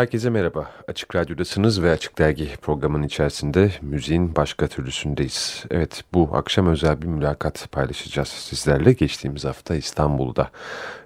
Herkese 0.00 0.30
merhaba. 0.30 0.70
Açık 0.88 1.16
Radyo'dasınız 1.16 1.82
ve 1.82 1.90
Açık 1.90 2.18
Dergi 2.18 2.48
programının 2.62 3.02
içerisinde 3.02 3.72
müziğin 3.82 4.36
başka 4.36 4.66
türlüsündeyiz. 4.66 5.64
Evet 5.70 6.04
bu 6.14 6.30
akşam 6.32 6.66
özel 6.66 7.02
bir 7.02 7.06
mülakat 7.06 7.68
paylaşacağız 7.72 8.28
sizlerle. 8.28 8.92
Geçtiğimiz 8.92 9.44
hafta 9.44 9.74
İstanbul'da 9.74 10.50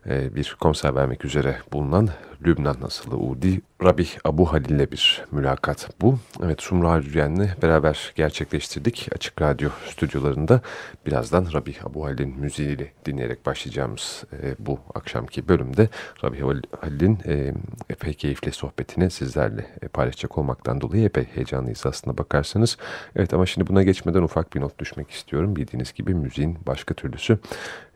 bir 0.07 0.57
konser 0.61 0.95
vermek 0.95 1.25
üzere 1.25 1.57
bulunan 1.73 2.09
Lübnan 2.47 2.77
asıllı 2.83 3.17
Udi 3.17 3.61
Rabih 3.85 4.09
Abu 4.25 4.53
Halil 4.53 4.71
ile 4.71 4.93
bir 4.93 5.25
mülakat 5.33 5.91
bu. 6.01 6.19
Evet 6.45 6.63
Sumru 6.63 6.89
Harcüyen'le 6.89 7.49
beraber 7.63 8.13
gerçekleştirdik 8.15 9.09
Açık 9.15 9.43
Radyo 9.43 9.71
stüdyolarında. 9.91 10.61
Birazdan 11.07 11.47
Rabih 11.53 11.87
Abu 11.87 12.05
Halil'in 12.05 12.41
müziğiyle 12.41 12.93
dinleyerek 13.07 13.47
başlayacağımız 13.47 14.25
e, 14.43 14.55
bu 14.59 14.79
akşamki 14.95 15.49
bölümde 15.49 15.89
Rabih 16.25 16.43
Halil'in 16.81 17.19
e, 17.27 17.55
epey 17.91 18.15
keyifli 18.15 18.53
sohbetini 18.53 19.11
sizlerle 19.11 19.67
e, 19.83 19.89
paylaşacak 19.89 20.39
olmaktan 20.39 20.81
dolayı 20.81 21.05
epey 21.05 21.25
heyecanlıyız 21.35 21.87
aslında 21.87 22.19
bakarsanız. 22.19 22.77
Evet 23.17 23.35
ama 23.35 23.47
şimdi 23.47 23.67
buna 23.67 23.83
geçmeden 23.83 24.23
ufak 24.23 24.55
bir 24.55 24.61
not 24.61 24.79
düşmek 24.79 25.11
istiyorum. 25.11 25.57
Bildiğiniz 25.57 25.93
gibi 25.93 26.15
müziğin 26.15 26.59
başka 26.67 26.95
türlüsü 26.95 27.39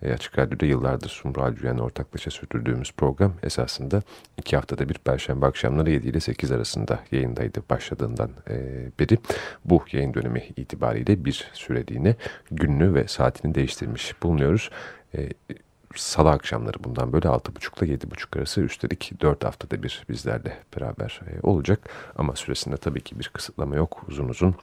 e, 0.02 0.12
Açık 0.12 0.38
Radyo'da 0.38 0.66
yıllardır 0.66 1.08
Sumru 1.08 1.42
Harcüyen'le 1.42 1.78
ortaklaşa 1.98 2.30
sürdürdüğümüz 2.30 2.92
program 2.92 3.32
esasında 3.42 4.02
iki 4.36 4.56
haftada 4.56 4.88
bir 4.88 4.94
Perşembe 4.94 5.46
akşamları 5.46 5.90
7 5.90 6.08
ile 6.08 6.20
8 6.20 6.52
arasında 6.52 6.98
yayındaydı 7.12 7.62
başladığından 7.70 8.30
e, 8.50 8.54
beri. 9.00 9.18
Bu 9.64 9.84
yayın 9.92 10.14
dönemi 10.14 10.42
itibariyle 10.56 11.24
bir 11.24 11.50
süreliğine 11.52 12.16
gününü 12.50 12.94
ve 12.94 13.08
saatini 13.08 13.54
değiştirmiş 13.54 14.22
bulunuyoruz. 14.22 14.70
E, 15.14 15.28
Salı 15.94 16.30
akşamları 16.30 16.84
bundan 16.84 17.12
böyle 17.12 17.28
6.30 17.28 17.84
ile 17.84 17.94
7.30 17.94 18.38
arası 18.38 18.60
üstelik 18.60 19.12
4 19.20 19.44
haftada 19.44 19.82
bir 19.82 20.04
bizlerle 20.08 20.56
beraber 20.76 21.20
e, 21.26 21.46
olacak. 21.46 21.80
Ama 22.16 22.36
süresinde 22.36 22.76
tabii 22.76 23.00
ki 23.00 23.18
bir 23.18 23.28
kısıtlama 23.28 23.76
yok. 23.76 24.04
Uzun 24.08 24.28
uzun 24.28 24.54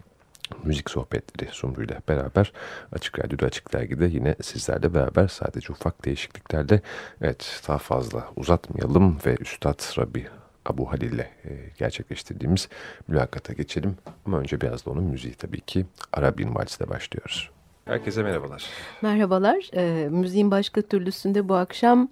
müzik 0.64 0.90
sohbetleri 0.90 1.50
Sumru 1.52 1.84
ile 1.84 2.02
beraber 2.08 2.52
Açık 2.92 3.20
Radyo'da 3.20 3.46
Açık 3.46 3.74
Dergi'de 3.74 4.06
yine 4.06 4.36
sizlerle 4.42 4.94
beraber 4.94 5.28
sadece 5.28 5.74
ufak 5.74 6.06
değişikliklerle 6.06 6.82
evet 7.22 7.62
daha 7.68 7.78
fazla 7.78 8.28
uzatmayalım 8.36 9.18
ve 9.26 9.36
Üstad 9.40 10.00
Rabbi 10.00 10.28
Abu 10.66 10.92
Halil 10.92 11.12
ile 11.12 11.30
e, 11.46 11.50
gerçekleştirdiğimiz 11.78 12.70
mülakata 13.08 13.54
geçelim. 13.54 13.98
Ama 14.26 14.40
önce 14.40 14.62
biraz 14.62 14.86
da 14.86 14.90
onun 14.92 15.04
müziği 15.04 15.34
tabii 15.34 15.62
ki 15.62 15.86
Arabian 16.14 16.56
Vals'le 16.56 16.90
başlıyoruz. 16.90 17.50
Herkese 17.86 18.24
merhabalar. 18.24 18.66
Merhabalar. 19.02 19.70
E, 19.74 20.10
müziğin 20.10 20.52
başka 20.52 20.82
türlüsünde 20.82 21.50
bu 21.50 21.56
akşam 21.56 22.10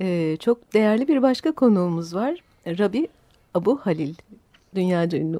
e, 0.00 0.36
çok 0.40 0.74
değerli 0.74 1.08
bir 1.08 1.22
başka 1.22 1.52
konuğumuz 1.52 2.14
var. 2.14 2.38
Rabbi 2.66 3.08
Abu 3.54 3.78
Halil 3.78 4.14
dünyaca 4.74 5.18
ünlü 5.18 5.38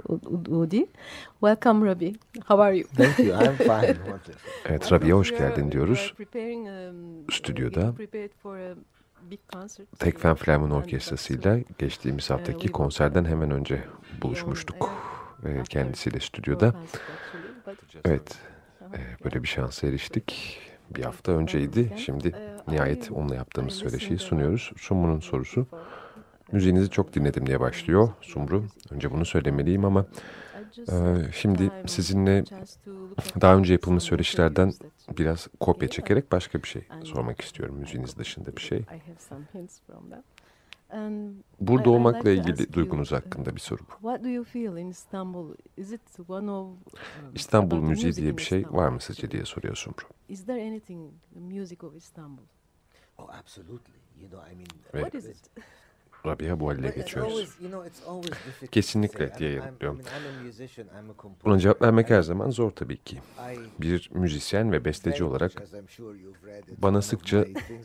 Udi. 0.49 0.87
Welcome 1.41 1.91
Rabi. 1.91 2.15
How 2.47 2.63
are 2.63 2.77
you? 2.77 2.89
Thank 2.97 3.19
you. 3.19 3.29
I'm 3.29 3.57
fine. 3.57 3.97
evet 4.69 4.93
Rabi'ye 4.93 5.13
hoş 5.13 5.31
geldin 5.31 5.73
diyoruz. 5.73 6.15
Stüdyoda 7.31 7.95
Tekfen 9.99 10.35
Flamen 10.35 10.71
Orkestrası'yla 10.71 11.59
geçtiğimiz 11.79 12.31
haftaki 12.31 12.69
konserden 12.69 13.25
hemen 13.25 13.51
önce 13.51 13.85
buluşmuştuk 14.23 14.91
kendisiyle 15.69 16.21
stüdyoda. 16.21 16.75
Evet, 18.05 18.39
böyle 19.25 19.43
bir 19.43 19.49
şansa 19.49 19.87
eriştik. 19.87 20.61
Bir 20.91 21.05
hafta 21.05 21.33
önceydi. 21.33 21.93
Şimdi 21.97 22.37
nihayet 22.69 23.11
onunla 23.13 23.35
yaptığımız 23.35 23.75
söyleşiyi 23.75 24.19
sunuyoruz. 24.19 24.73
Sumu'nun 24.77 25.21
sorusu 25.21 25.67
Müziğinizi 26.53 26.91
çok 26.91 27.15
dinledim 27.15 27.47
diye 27.47 27.61
başlıyor 27.61 28.09
Sumru. 28.21 28.65
Önce 28.91 29.11
bunu 29.11 29.25
söylemeliyim 29.25 29.85
ama 29.85 30.07
e, 30.93 31.15
şimdi 31.33 31.71
sizinle 31.87 32.45
daha 33.41 33.57
önce 33.57 33.73
yapılmış 33.73 34.05
söyleşilerden 34.05 34.73
biraz 35.19 35.49
kopya 35.61 35.89
çekerek 35.89 36.33
başka 36.33 36.63
bir 36.63 36.69
şey 36.69 36.87
sormak 37.05 37.41
istiyorum. 37.41 37.77
Müziğiniz 37.77 38.17
dışında 38.19 38.57
bir 38.57 38.61
şey. 38.63 38.85
Burada 41.61 41.91
olmakla 41.91 42.31
ilgili 42.31 42.73
duygunuz 42.73 43.13
hakkında 43.13 43.55
bir 43.57 43.61
soru 43.61 43.81
bu. 43.83 44.07
İstanbul 47.35 47.77
müziği 47.89 48.15
diye 48.15 48.37
bir 48.37 48.43
şey 48.43 48.65
var 48.71 48.89
mı 48.89 49.01
sizce 49.01 49.31
diye 49.31 49.45
soruyor 49.45 49.77
Sumru. 49.77 50.05
Ve 54.95 55.03
Rabia 56.27 56.61
bu 56.61 56.69
halde 56.69 56.91
geçiyoruz. 56.91 57.59
Kesinlikle 58.71 59.35
diye 59.39 59.51
yanıtlıyorum. 59.51 60.01
Buna 61.45 61.59
cevap 61.59 61.83
vermek 61.83 62.11
her 62.11 62.23
zaman 62.23 62.51
zor 62.51 62.71
tabii 62.71 62.97
ki. 62.97 63.19
Bir 63.81 64.11
müzisyen 64.15 64.73
ve 64.73 64.85
besteci 64.85 65.25
olarak 65.25 65.53
bana 66.79 67.03
sıkça 67.03 67.45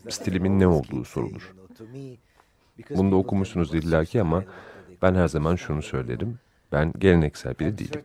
stilimin 0.10 0.60
ne 0.60 0.68
olduğu 0.68 1.06
sorulur. 1.06 1.54
Bunu 2.90 3.12
da 3.12 3.16
okumuşsunuz 3.16 3.74
illaki 3.74 4.22
ama 4.22 4.44
ben 5.02 5.16
her 5.16 5.28
zaman 5.28 5.56
şunu 5.56 5.82
söylerim. 5.82 6.40
Ben 6.72 6.94
geleneksel 6.98 7.60
biri 7.60 7.78
değilim. 7.78 8.02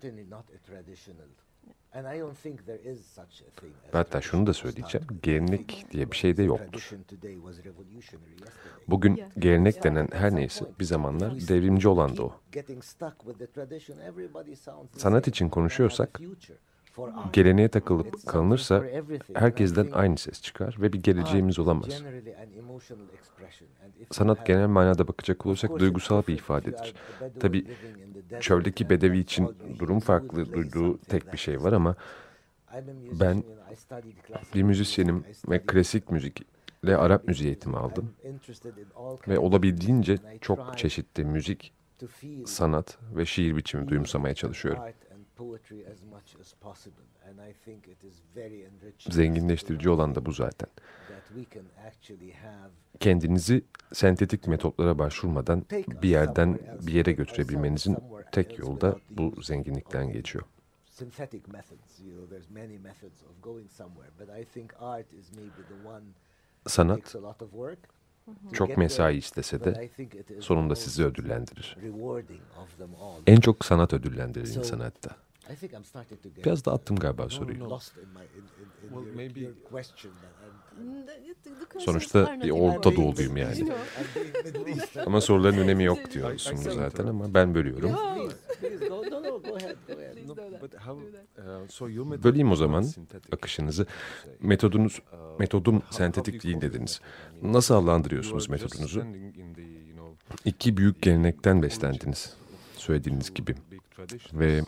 Hatta 3.92 4.20
şunu 4.20 4.46
da 4.46 4.52
söyleyeceğim, 4.52 5.06
gelenek 5.22 5.86
diye 5.90 6.10
bir 6.10 6.16
şey 6.16 6.36
de 6.36 6.42
yoktur. 6.42 6.90
Bugün 8.88 9.22
gelenek 9.38 9.84
denen 9.84 10.08
her 10.12 10.34
neyse 10.34 10.64
bir 10.80 10.84
zamanlar 10.84 11.32
devrimci 11.32 11.88
olan 11.88 12.16
da 12.16 12.22
o. 12.22 12.32
Sanat 14.96 15.28
için 15.28 15.48
konuşuyorsak, 15.48 16.20
geleneğe 17.32 17.68
takılıp 17.68 18.26
kalınırsa 18.26 18.84
herkesten 19.34 19.88
aynı 19.92 20.18
ses 20.18 20.42
çıkar 20.42 20.76
ve 20.80 20.92
bir 20.92 21.02
geleceğimiz 21.02 21.58
olamaz. 21.58 22.02
Sanat 24.10 24.46
genel 24.46 24.66
manada 24.66 25.08
bakacak 25.08 25.46
olursak 25.46 25.78
duygusal 25.78 26.22
bir 26.28 26.34
ifadedir. 26.34 26.94
Tabi 27.40 27.66
çöldeki 28.40 28.90
bedevi 28.90 29.18
için 29.18 29.50
durum 29.78 30.00
farklı 30.00 30.52
duyduğu 30.52 30.98
tek 30.98 31.32
bir 31.32 31.38
şey 31.38 31.62
var 31.62 31.72
ama 31.72 31.96
ben 33.12 33.44
bir 34.54 34.62
müzisyenim 34.62 35.24
ve 35.48 35.58
klasik 35.58 36.10
müzikle 36.10 36.96
Arap 36.96 37.28
müziği 37.28 37.46
eğitimi 37.46 37.76
aldım. 37.76 38.12
Ve 39.28 39.38
olabildiğince 39.38 40.18
çok 40.40 40.78
çeşitli 40.78 41.24
müzik, 41.24 41.72
sanat 42.46 42.98
ve 43.16 43.26
şiir 43.26 43.56
biçimi 43.56 43.88
duyumsamaya 43.88 44.34
çalışıyorum. 44.34 44.82
Zenginleştirici 49.10 49.90
olan 49.90 50.14
da 50.14 50.26
bu 50.26 50.32
zaten. 50.32 50.68
Kendinizi 53.00 53.64
sentetik 53.92 54.46
metotlara 54.46 54.98
başvurmadan 54.98 55.64
bir 56.02 56.08
yerden 56.08 56.58
bir 56.86 56.92
yere 56.92 57.12
götürebilmenizin 57.12 57.96
tek 58.32 58.58
yolu 58.58 58.80
da 58.80 58.96
bu 59.10 59.42
zenginlikten 59.42 60.12
geçiyor. 60.12 60.44
Sanat 66.66 67.16
çok 68.52 68.76
mesai 68.76 69.16
istese 69.16 69.64
de 69.64 69.90
sonunda 70.40 70.76
sizi 70.76 71.04
ödüllendirir. 71.04 71.76
En 73.26 73.40
çok 73.40 73.64
sanat 73.64 73.92
ödüllendirir 73.92 74.54
insanı 74.54 74.82
hatta. 74.82 75.23
Biraz 76.44 76.64
da 76.64 76.72
attım 76.72 76.96
galiba 76.96 77.28
soruyu. 77.28 77.68
Sonuçta 81.78 82.38
bir 82.42 82.50
Orta 82.50 82.96
Doğuluyum 82.96 83.36
yani. 83.36 83.72
ama 85.06 85.20
soruların 85.20 85.58
önemi 85.58 85.84
yok 85.84 86.10
diyorsun 86.10 86.56
zaten 86.56 87.06
ama 87.06 87.34
ben 87.34 87.54
bölüyorum. 87.54 87.90
Böleyim 92.24 92.52
o 92.52 92.56
zaman 92.56 92.86
akışınızı. 93.32 93.86
Metodunuz, 94.40 95.00
metodum 95.38 95.82
sentetik 95.90 96.44
değil 96.44 96.60
dediniz. 96.60 97.00
Nasıl 97.42 97.74
adlandırıyorsunuz 97.74 98.48
metodunuzu? 98.48 99.04
İki 100.44 100.76
büyük 100.76 101.02
gelenekten 101.02 101.62
beslendiniz. 101.62 102.36
Söylediğiniz 102.76 103.34
gibi. 103.34 103.54
Ve 104.32 104.62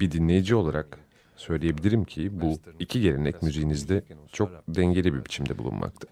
bir 0.00 0.10
dinleyici 0.10 0.54
olarak 0.54 0.98
söyleyebilirim 1.36 2.04
ki 2.04 2.40
bu 2.40 2.58
iki 2.78 3.00
gelenek 3.00 3.42
müziğinizde 3.42 4.04
çok 4.32 4.50
dengeli 4.68 5.14
bir 5.14 5.24
biçimde 5.24 5.58
bulunmakta. 5.58 6.08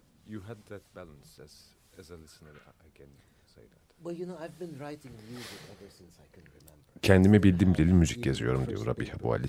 Kendimi 7.03 7.43
bildiğim 7.43 7.75
dili 7.75 7.93
müzik 7.93 8.27
yazıyorum 8.27 8.67
diyor 8.67 8.87
Rabih 8.87 9.15
Abu 9.15 9.33
Ali. 9.33 9.47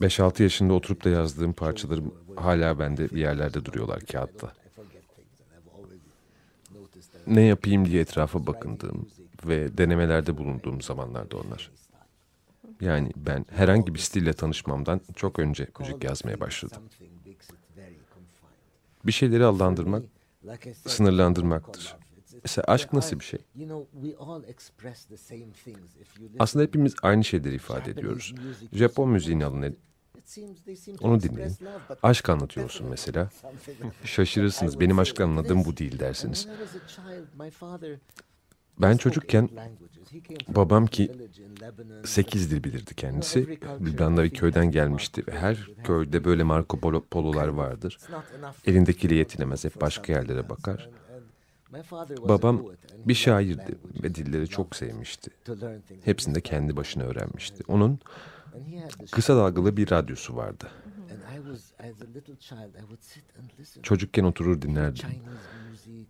5-6 0.00 0.42
yaşında 0.42 0.72
oturup 0.72 1.04
da 1.04 1.08
yazdığım 1.08 1.52
parçalarım 1.52 2.14
hala 2.36 2.78
bende 2.78 3.10
bir 3.10 3.20
yerlerde 3.20 3.64
duruyorlar 3.64 4.00
kağıtta. 4.00 4.52
Ne 7.26 7.42
yapayım 7.42 7.84
diye 7.84 8.00
etrafa 8.00 8.46
bakındığım 8.46 9.08
ve 9.46 9.78
denemelerde 9.78 10.38
bulunduğum 10.38 10.80
zamanlarda 10.80 11.36
onlar. 11.36 11.70
Yani 12.80 13.12
ben 13.16 13.46
herhangi 13.50 13.94
bir 13.94 13.98
stille 13.98 14.32
tanışmamdan 14.32 15.00
çok 15.14 15.38
önce 15.38 15.68
müzik 15.80 16.04
yazmaya 16.04 16.40
başladım. 16.40 16.82
Bir 19.06 19.12
şeyleri 19.12 19.44
allandırmak, 19.44 20.02
sınırlandırmaktır. 20.86 21.96
Mesela 22.42 22.64
aşk 22.68 22.92
nasıl 22.92 23.20
bir 23.20 23.24
şey? 23.24 23.40
Aslında 26.38 26.62
hepimiz 26.64 26.94
aynı 27.02 27.24
şeyleri 27.24 27.54
ifade 27.54 27.90
ediyoruz. 27.90 28.34
Japon 28.72 29.08
müziğini 29.08 29.44
alın 29.44 29.76
onu 31.00 31.22
dinleyin. 31.22 31.56
Aşk 32.02 32.28
anlatıyorsun 32.28 32.86
mesela. 32.88 33.30
Şaşırırsınız. 34.04 34.80
Benim 34.80 34.98
aşk 34.98 35.20
anladığım 35.20 35.64
bu 35.64 35.76
değil 35.76 35.98
dersiniz. 35.98 36.48
Ben 38.78 38.96
çocukken 38.96 39.48
babam 40.48 40.86
ki 40.86 41.12
sekiz 42.04 42.50
dil 42.50 42.64
bilirdi 42.64 42.94
kendisi. 42.94 43.58
Lübnan'da 43.80 44.24
bir 44.24 44.30
köyden 44.30 44.70
gelmişti 44.70 45.24
her 45.30 45.70
köyde 45.84 46.24
böyle 46.24 46.42
Marco 46.42 46.80
Polo, 46.80 47.04
Polo'lar 47.10 47.48
vardır. 47.48 47.98
Elindekiyle 48.66 49.14
yetinemez 49.14 49.64
hep 49.64 49.80
başka 49.80 50.12
yerlere 50.12 50.48
bakar. 50.48 50.90
Babam 52.28 52.62
bir 53.06 53.14
şairdi 53.14 53.78
ve 54.02 54.14
dilleri 54.14 54.48
çok 54.48 54.76
sevmişti. 54.76 55.30
Hepsini 56.04 56.34
de 56.34 56.40
kendi 56.40 56.76
başına 56.76 57.02
öğrenmişti. 57.02 57.64
Onun 57.68 57.98
kısa 59.10 59.36
dalgalı 59.36 59.76
bir 59.76 59.90
radyosu 59.90 60.36
vardı. 60.36 60.68
Çocukken 63.82 64.24
oturur 64.24 64.62
dinlerdim. 64.62 65.08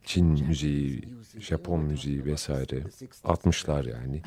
Çin 0.05 0.27
müziği, 0.27 1.03
Japon 1.39 1.81
müziği 1.81 2.25
vesaire. 2.25 2.83
60'lar 3.25 3.91
yani. 3.91 4.23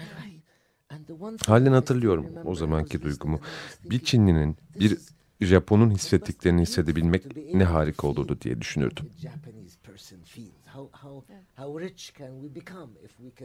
Halen 1.46 1.72
hatırlıyorum 1.72 2.26
o 2.46 2.56
zamanki 2.56 3.02
duygumu. 3.02 3.40
Bir 3.86 4.00
Çinlinin, 4.00 4.58
bir 4.80 4.98
Japon'un 5.42 5.92
hissettiklerini 5.92 6.62
hissedebilmek 6.62 7.54
ne 7.54 7.64
harika 7.64 8.08
olurdu 8.08 8.38
diye 8.42 8.62
düşünürdüm. 8.62 9.10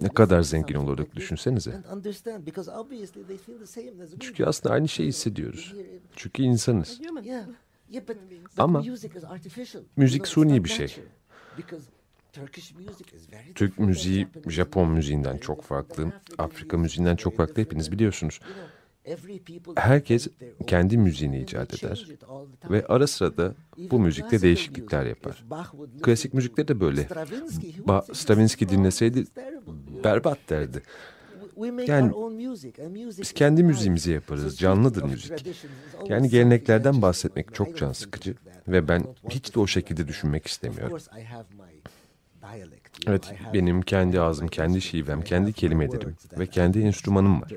Ne 0.01 0.09
kadar 0.09 0.43
zengin 0.43 0.75
olurduk 0.75 1.15
düşünsenize. 1.17 1.83
Çünkü 4.21 4.45
aslında 4.45 4.75
aynı 4.75 4.89
şeyi 4.89 5.09
hissediyoruz. 5.09 5.75
Çünkü 6.17 6.43
insanız. 6.43 7.01
Ama 8.59 8.85
müzik 9.97 10.29
suni 10.29 10.65
bir 10.65 10.69
şey. 10.69 10.97
Türk 13.55 13.79
müziği 13.79 14.29
Japon 14.47 14.91
müziğinden 14.91 15.39
çok 15.39 15.63
farklı, 15.63 16.13
Afrika 16.39 16.77
müziğinden 16.79 17.17
çok 17.17 17.37
farklı 17.37 17.63
hepiniz 17.63 17.93
biliyorsunuz. 17.93 18.41
Herkes 19.77 20.29
kendi 20.67 20.99
müziğini 20.99 21.43
icat 21.43 21.75
eder 21.75 22.09
ve 22.71 22.87
ara 22.87 23.07
sıra 23.07 23.37
da 23.37 23.55
bu 23.91 23.99
müzikte 23.99 24.43
değişiklikler 24.43 25.07
yapar. 25.07 25.45
Klasik 26.03 26.35
müzikte 26.35 26.69
de 26.69 26.81
böyle. 26.81 27.09
Ba 27.87 28.05
Stravinsky 28.13 28.69
dinleseydi 28.69 29.25
berbat 30.05 30.39
derdi. 30.49 30.83
Yani 31.87 32.13
biz 33.19 33.33
kendi 33.33 33.63
müziğimizi 33.63 34.13
yaparız. 34.13 34.59
Canlıdır 34.59 35.03
müzik. 35.03 35.47
Yani 36.09 36.29
geleneklerden 36.29 37.03
bahsetmek 37.03 37.55
çok 37.55 37.77
can 37.77 37.93
sıkıcı 37.93 38.35
ve 38.69 38.89
ben 38.89 39.05
hiç 39.31 39.55
de 39.55 39.61
o 39.61 39.67
şekilde 39.67 40.09
düşünmek 40.09 40.47
istemiyorum. 40.47 40.99
Evet, 43.07 43.35
benim 43.55 43.83
kendi 43.83 44.21
ağzım, 44.21 44.49
kendi 44.49 44.81
şivem, 44.81 45.23
kendi 45.23 45.53
kelimelerim 45.53 46.17
ve 46.39 46.47
kendi 46.47 46.81
enstrümanım 46.81 47.43
var. 47.43 47.53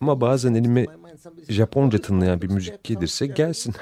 Ama 0.00 0.20
bazen 0.20 0.54
elime 0.54 0.86
Japonca 1.48 2.00
tınlayan 2.00 2.42
bir 2.42 2.50
müzik 2.50 2.84
gelirse 2.84 3.26
gelsin. 3.26 3.74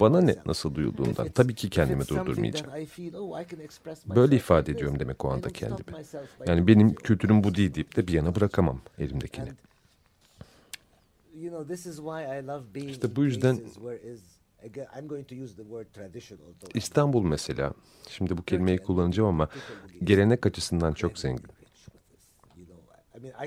Bana 0.00 0.20
ne 0.20 0.36
nasıl 0.46 0.74
duyulduğundan 0.74 1.28
tabii 1.28 1.54
ki 1.54 1.70
kendimi 1.70 2.08
durdurmayacağım. 2.08 2.72
Böyle 4.06 4.36
ifade 4.36 4.72
ediyorum 4.72 5.00
demek 5.00 5.24
o 5.24 5.30
anda 5.30 5.50
kendimi. 5.50 6.04
Yani 6.46 6.66
benim 6.66 6.94
kültürüm 6.94 7.44
bu 7.44 7.54
değil 7.54 7.74
deyip 7.74 7.96
de 7.96 8.06
bir 8.06 8.12
yana 8.12 8.34
bırakamam 8.34 8.80
elimdekini. 8.98 9.48
İşte 12.74 13.16
bu 13.16 13.24
yüzden 13.24 13.60
İstanbul 16.74 17.22
mesela, 17.22 17.72
şimdi 18.08 18.38
bu 18.38 18.42
kelimeyi 18.42 18.78
kullanacağım 18.78 19.28
ama 19.28 19.48
gelenek 20.04 20.46
açısından 20.46 20.92
çok 20.92 21.18
zengin. 21.18 21.46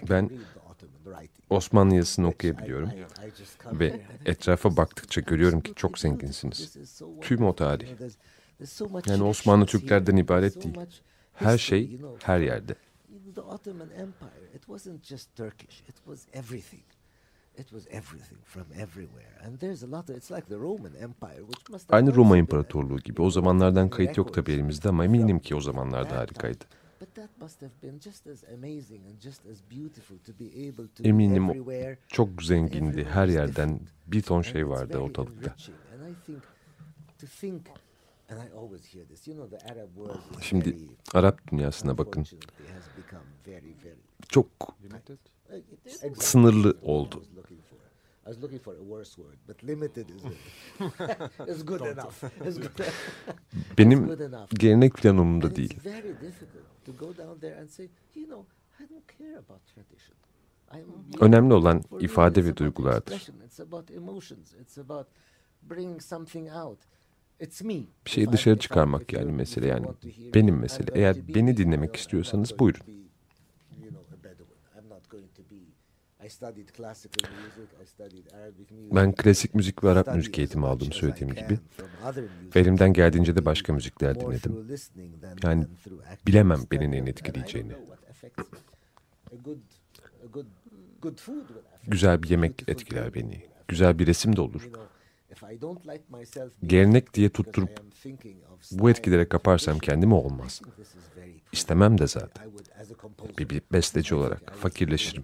Ben 0.09 0.29
Osmanlı 1.49 1.95
yazısını 1.95 2.27
okuyabiliyorum 2.27 2.91
ve 3.65 4.01
etrafa 4.25 4.77
baktıkça 4.77 5.21
görüyorum 5.21 5.61
ki 5.61 5.73
çok 5.75 5.99
zenginsiniz. 5.99 6.77
Tüm 7.21 7.45
o 7.45 7.55
tarih. 7.55 7.87
Yani 9.07 9.23
Osmanlı 9.23 9.65
Türklerden 9.65 10.15
ibaret 10.15 10.63
değil. 10.63 10.77
Her 11.33 11.57
şey 11.57 11.99
her 12.23 12.39
yerde. 12.39 12.75
Aynı 21.89 22.15
Roma 22.15 22.37
İmparatorluğu 22.37 22.99
gibi. 22.99 23.21
O 23.21 23.29
zamanlardan 23.29 23.89
kayıt 23.89 24.17
yok 24.17 24.33
tabii 24.33 24.51
elimizde 24.51 24.89
ama 24.89 25.05
eminim 25.05 25.39
ki 25.39 25.55
o 25.55 25.61
zamanlarda 25.61 26.17
harikaydı. 26.17 26.63
Eminim 31.03 31.65
çok 32.07 32.43
zengindi. 32.43 33.03
Her 33.05 33.27
yerden 33.27 33.79
bir 34.07 34.21
ton 34.21 34.41
şey 34.41 34.67
vardı 34.69 34.97
ortalıkta. 34.97 35.55
Şimdi 40.41 40.77
Arap 41.13 41.51
dünyasına 41.51 41.97
bakın. 41.97 42.25
Çok 44.29 44.47
sınırlı 46.15 46.77
oldu. 46.81 47.23
I 48.29 48.31
was 48.31 48.43
looking 48.43 48.61
for 48.61 48.73
a 48.73 48.79
worse 48.79 49.15
word, 49.15 49.37
but 49.47 49.63
limited 49.63 50.09
is, 50.09 50.23
is 51.47 51.65
good 51.65 51.81
enough. 51.81 52.23
Is 52.47 52.59
good, 52.59 52.85
Benim 53.77 54.17
gelenek 54.53 54.93
planımda 54.93 55.55
değil. 55.55 55.77
Önemli 61.19 61.53
olan 61.53 61.83
ifade 61.99 62.45
ve 62.45 62.57
duygulardır. 62.57 63.27
Bir 68.05 68.11
şeyi 68.11 68.31
dışarı 68.31 68.59
çıkarmak 68.59 69.13
yani 69.13 69.31
mesele 69.31 69.67
yani 69.67 69.87
benim 70.33 70.59
mesele. 70.59 70.91
Eğer 70.93 71.27
beni 71.27 71.57
dinlemek 71.57 71.95
istiyorsanız 71.95 72.59
buyurun. 72.59 73.08
Ben 78.91 79.11
klasik 79.11 79.55
müzik 79.55 79.83
ve 79.83 79.89
Arap 79.89 80.15
müzik 80.15 80.39
eğitimi 80.39 80.67
aldım 80.67 80.91
söylediğim 80.91 81.33
gibi. 81.33 81.59
Ve 82.55 82.59
elimden 82.59 82.93
geldiğince 82.93 83.35
de 83.35 83.45
başka 83.45 83.73
müzikler 83.73 84.19
dinledim. 84.19 84.79
Yani 85.43 85.65
bilemem 86.27 86.59
beni 86.71 86.91
neyin 86.91 87.05
etkileyeceğini. 87.05 87.73
Güzel 91.87 92.23
bir 92.23 92.29
yemek 92.29 92.69
etkiler 92.69 93.13
beni. 93.13 93.45
Güzel 93.67 93.99
bir 93.99 94.07
resim 94.07 94.35
de 94.35 94.41
olur. 94.41 94.69
Gelenek 96.63 97.13
diye 97.13 97.29
tutturup 97.29 97.83
bu 98.71 98.89
etkilere 98.89 99.29
kaparsam 99.29 99.79
kendimi 99.79 100.13
olmaz. 100.13 100.61
İstemem 101.51 101.97
de 101.97 102.07
zaten. 102.07 102.47
Bir, 103.37 103.49
bir 103.49 103.61
besteci 103.71 104.15
olarak 104.15 104.53
fakirleşirim 104.55 105.23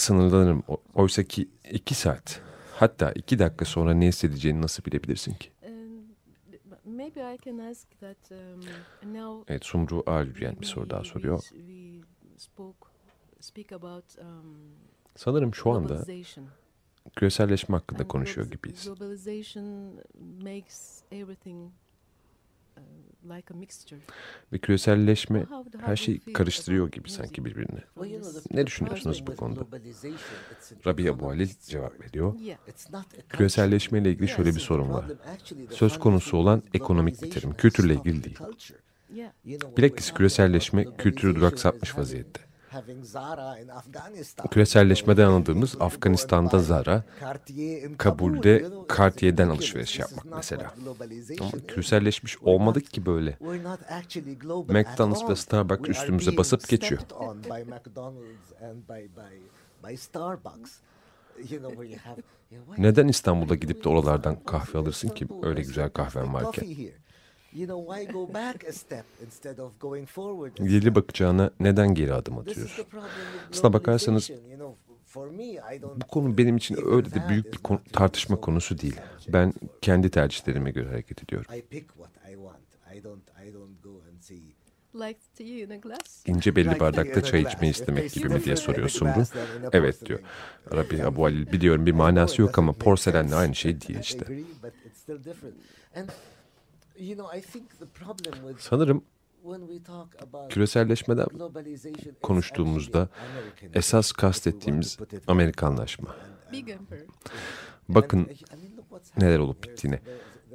sınırlanırım. 0.00 0.62
Oysa 0.94 1.22
ki 1.22 1.48
iki 1.70 1.94
saat 1.94 2.40
hatta 2.74 3.12
iki 3.12 3.38
dakika 3.38 3.64
sonra 3.64 3.94
ne 3.94 4.06
hissedeceğini 4.06 4.62
nasıl 4.62 4.84
bilebilirsin 4.84 5.34
ki? 5.34 5.50
Um, 5.68 6.04
evet 9.48 9.64
Sumru 9.64 10.02
Ağır 10.06 10.34
bir 10.34 10.66
soru 10.66 10.90
daha 10.90 11.04
soruyor. 11.04 11.40
speak 13.40 13.72
about 13.72 14.18
um, 14.18 14.56
Sanırım 15.16 15.54
şu 15.54 15.70
anda 15.70 16.04
küreselleşme 17.16 17.76
hakkında 17.76 18.08
konuşuyor 18.08 18.50
gibiyiz. 18.50 18.84
Globalization 18.84 19.94
makes 20.44 21.02
everything 21.12 21.58
uh, 21.66 21.70
like 21.70 21.72
a 21.72 21.72
mixture. 21.72 22.66
Ve 24.52 24.58
küreselleşme 24.58 25.46
her 25.80 25.96
şeyi 25.96 26.20
karıştırıyor 26.20 26.90
gibi 26.90 27.10
sanki 27.10 27.44
birbirine. 27.44 27.84
Ne 28.50 28.66
düşünüyorsunuz 28.66 29.26
bu 29.26 29.36
konuda? 29.36 29.60
Rabia 30.86 31.12
Abu 31.12 31.28
Halil 31.28 31.40
economic 31.40 31.60
cevap 31.66 32.00
veriyor. 32.00 32.34
Yeah. 32.40 32.58
It's 32.68 32.90
not 32.90 33.06
a 33.06 33.10
culture. 33.10 33.28
Küreselleşme 33.28 33.98
ile 33.98 34.10
ilgili 34.10 34.28
şöyle 34.28 34.54
bir 34.54 34.60
sorun 34.60 34.90
var. 34.90 35.04
Söz 35.70 35.98
konusu 35.98 36.36
olan 36.36 36.62
ekonomik 36.74 37.22
bir 37.22 37.30
terim, 37.30 37.54
kültürle 37.54 37.94
ilgili 37.94 38.24
değil. 38.24 38.38
Bilakis 39.76 40.14
küreselleşme 40.14 40.86
kültürü 40.98 41.36
duraksatmış 41.36 41.98
vaziyette. 41.98 42.47
Küreselleşmeden 44.50 45.26
anladığımız 45.26 45.76
Afganistan'da 45.80 46.58
Zara, 46.58 47.04
Kabul'de 47.98 48.66
Cartier'den 48.96 49.48
alışveriş 49.48 49.98
yapmak 49.98 50.24
mesela. 50.36 50.74
Ama 51.40 51.50
küreselleşmiş 51.68 52.38
olmadık 52.38 52.92
ki 52.92 53.06
böyle. 53.06 53.38
McDonald's 54.68 55.28
ve. 55.28 55.36
Starbucks 55.36 55.88
üstümüze 55.88 56.36
basıp 56.36 56.68
geçiyor. 56.68 57.00
Neden 62.78 63.08
İstanbul'da 63.08 63.54
gidip 63.54 63.84
de 63.84 63.88
oralardan 63.88 64.44
kahve 64.44 64.78
alırsın 64.78 65.08
ki? 65.08 65.26
Öyle 65.42 65.60
güzel 65.60 65.90
kahven 65.90 66.34
varken. 66.34 66.66
Coffee 67.50 67.58
here. 67.60 67.62
You 67.62 67.66
know 67.66 67.94
why 68.04 68.12
go 68.12 68.34
back 68.34 68.64
a 68.68 68.72
step 68.72 69.04
instead 69.26 69.58
of 69.58 69.80
going 69.80 70.08
forward? 70.08 70.52
a 70.60 70.64
İleri 70.64 70.80
step? 70.80 70.94
bakacağına 70.96 71.50
neden 71.60 71.94
geri 71.94 72.14
adım 72.14 72.44
This 72.44 72.56
is 72.56 72.56
the 72.56 72.62
atıyorsun? 72.62 72.84
problem 72.90 73.10
with 73.32 73.58
Aslına 73.58 73.72
bakarsanız 73.72 74.28
globalization, 74.28 74.50
you 74.58 74.58
know, 74.58 74.94
for 75.06 75.28
me, 75.30 75.44
I 75.44 75.82
don't 75.82 76.02
Bu 76.02 76.06
konu 76.06 76.38
benim 76.38 76.56
için 76.56 76.76
öyle 76.86 77.14
de 77.14 77.28
büyük 77.28 77.46
is 77.46 77.52
bir 77.52 77.58
konu- 77.58 77.80
tartışma 77.92 78.40
konusu 78.40 78.78
değil. 78.78 78.96
Ben 79.28 79.52
kendi 79.82 80.10
tercihlerime 80.10 80.70
göre 80.70 80.88
hareket 80.88 81.22
ediyorum. 81.24 81.54
I 81.54 81.62
pick 81.62 81.88
what 81.88 82.10
I 82.30 82.34
want. 82.34 82.94
I 82.96 83.04
don't 83.04 83.22
I 83.48 83.54
don't 83.54 83.82
go 83.82 83.90
and 84.12 84.20
say 84.20 84.38
Like 84.94 85.18
tea 85.38 85.46
in 85.46 85.70
a 85.70 85.76
glass. 85.76 86.26
İnce 86.26 86.56
belli 86.56 86.80
bardakta 86.80 87.22
çay 87.22 87.42
içmeyi 87.42 87.70
istemek 87.72 88.12
gibi 88.12 88.28
mi 88.28 88.44
diye 88.44 88.56
soruyor 88.56 88.88
Sumru. 88.88 89.22
Evet 89.72 90.06
diyor. 90.06 90.20
Rabbi 90.72 91.04
Abu 91.04 91.24
Halil 91.24 91.52
biliyorum 91.52 91.86
bir 91.86 91.92
manası 91.92 92.42
yok 92.42 92.58
ama 92.58 92.72
porselen 92.72 93.30
de 93.30 93.34
aynı 93.34 93.54
şey 93.54 93.80
değil 93.88 93.98
işte. 94.00 94.26
Sanırım 98.58 99.04
when 99.42 99.60
we 99.60 99.82
talk 99.82 100.22
about 100.22 100.52
küreselleşmeden 100.52 101.26
konuştuğumuzda 102.22 103.08
esas 103.74 104.12
kastettiğimiz 104.12 104.98
Amerikanlaşma. 105.26 106.16
Emperor. 106.52 107.06
Bakın 107.88 108.28
neler 109.16 109.38
olup 109.38 109.64
bittiğine. 109.64 110.00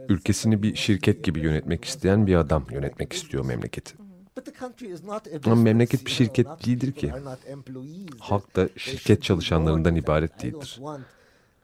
Ülkesini 0.10 0.64
bir 0.64 0.76
şirket 0.76 1.24
gibi 1.24 1.40
yönetmek 1.40 1.86
isteyen 1.86 2.28
bir 2.28 2.36
adam 2.36 2.66
yönetmek 2.72 3.14
istiyor 3.14 3.46
memleketi. 3.46 3.96
Ama 5.46 5.56
memleket 5.56 6.06
bir 6.06 6.12
şirket 6.12 6.48
değildir 6.66 6.92
ki. 6.92 7.14
Halk 8.20 8.56
da 8.56 8.70
şirket 8.78 9.24
çalışanlarından 9.24 9.96
ibaret 9.96 10.44
değildir. 10.44 10.80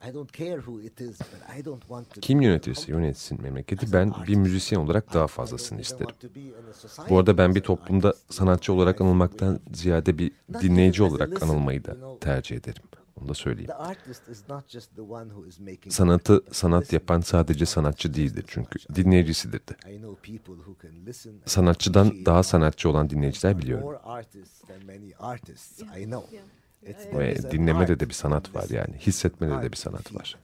Want- 0.00 0.10
I 0.10 0.14
don't 0.14 0.32
care 0.32 0.56
who 0.56 0.80
it 0.80 1.00
is, 1.00 1.18
but 1.20 1.58
I 1.58 1.64
don't 1.64 1.80
want 1.80 2.14
to 2.14 2.20
Kim 2.20 2.40
yönetirse 2.40 2.92
yönetsin 2.92 3.42
memleketi 3.42 3.92
ben 3.92 4.14
bir 4.26 4.34
müzisyen 4.36 4.80
olarak 4.80 5.14
daha 5.14 5.26
fazlasını 5.26 5.80
isterim. 5.80 6.14
Bu 7.10 7.18
arada 7.18 7.38
ben 7.38 7.54
bir 7.54 7.60
toplumda 7.60 8.14
sanatçı 8.30 8.72
olarak 8.72 9.00
anılmaktan 9.00 9.60
ziyade 9.72 10.18
bir 10.18 10.32
dinleyici 10.62 11.02
olarak 11.02 11.42
anılmayı 11.42 11.84
da 11.84 11.96
tercih 12.20 12.56
ederim. 12.56 12.82
Onu 13.20 13.28
da 13.28 13.34
söyleyeyim. 13.34 13.70
Sanatı 15.88 16.42
sanat 16.52 16.92
yapan 16.92 17.20
sadece 17.20 17.66
sanatçı 17.66 18.14
değildir 18.14 18.44
çünkü 18.46 18.78
dinleyicisidir 18.94 19.60
de. 19.60 19.76
Sanatçıdan 21.46 22.26
daha 22.26 22.42
sanatçı 22.42 22.88
olan 22.88 23.10
dinleyiciler 23.10 23.58
biliyorum. 23.58 23.96
Ve 26.82 27.36
dinlemede 27.50 28.00
de 28.00 28.08
bir 28.08 28.14
sanat 28.14 28.54
var 28.54 28.68
yani. 28.70 28.96
Hissetmede 28.98 29.62
de 29.62 29.72
bir 29.72 29.76
sanat 29.76 30.14
var. 30.14 30.36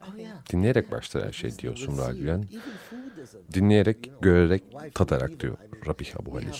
Oh. 0.00 0.06
Dinleyerek 0.52 0.90
başlar 0.90 1.26
her 1.26 1.32
şey 1.32 1.58
diyor 1.58 1.74
with 1.74 1.90
Sumru 1.90 2.02
seeing. 2.04 2.18
Güven. 2.20 2.38
Even 2.38 2.60
food 2.90 3.22
is 3.24 3.34
a- 3.34 3.52
Dinleyerek, 3.54 4.10
görerek, 4.22 4.62
tadarak 4.94 5.40
diyor 5.40 5.56
Rabih 5.86 6.16
Abu 6.20 6.34
Halil. 6.34 6.52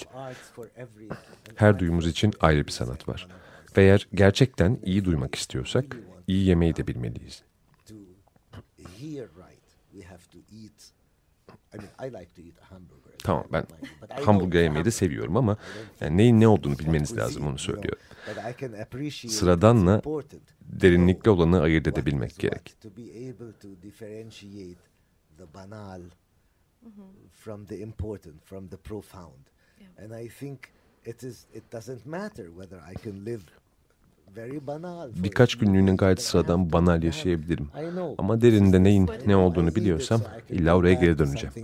Her 1.55 1.79
duyumuz 1.79 2.07
için 2.07 2.33
ayrı 2.41 2.67
bir 2.67 2.73
sanat 2.73 3.09
var. 3.09 3.29
Ve 3.77 3.83
eğer 3.83 4.09
gerçekten 4.15 4.79
iyi 4.85 5.05
duymak 5.05 5.35
istiyorsak 5.35 5.97
iyi 6.27 6.47
yemeyi 6.47 6.77
de 6.77 6.87
bilmeliyiz. 6.87 7.43
Tamam 13.19 13.45
ben 13.53 13.67
hamburger 14.25 14.63
yemeyi 14.63 14.85
de 14.85 14.91
seviyorum 14.91 15.37
ama 15.37 15.57
yani 16.01 16.17
neyin 16.17 16.41
ne 16.41 16.49
olduğunu 16.49 16.79
bilmeniz 16.79 17.17
lazım 17.17 17.43
onu 17.43 17.49
you 17.49 17.57
know, 17.57 17.73
söylüyor. 17.73 17.97
but 18.27 18.37
I 18.37 18.61
can 18.61 18.73
appreciate 18.73 19.35
Sıradanla 19.35 20.03
Derinlikli 20.61 21.31
olanı 21.31 21.61
ayırt 21.61 21.87
edebilmek 21.87 22.39
gerek. 22.39 22.77
banal 25.55 26.03
from 27.33 27.67
the 27.67 27.79
important, 27.79 28.45
from 28.45 28.69
the 28.69 28.77
profound. 28.77 29.47
And 29.99 30.13
I 30.13 30.29
think 30.29 30.59
it 31.05 31.23
is 31.23 31.47
it 31.55 31.73
doesn't 31.73 32.07
matter 32.07 32.47
whether 32.47 32.79
I 32.79 32.95
can 33.05 33.25
live 33.25 33.43
very 33.43 33.45
banal. 33.45 33.45
for 33.45 34.13
a 34.13 34.16
Birkaç 35.17 35.55
günlüğüne 35.59 35.95
gayet 35.95 36.23
sıradan 36.23 36.73
banal 36.73 37.03
yaşayabilirim. 37.03 37.69
Ama 38.19 38.41
derinde 38.41 38.83
neyin 38.83 39.11
ne 39.27 39.37
olduğunu 39.37 39.75
biliyorsam 39.75 40.21
illa 40.51 40.77
oraya 40.77 40.95
geri 40.95 41.19
döneceğim. 41.19 41.55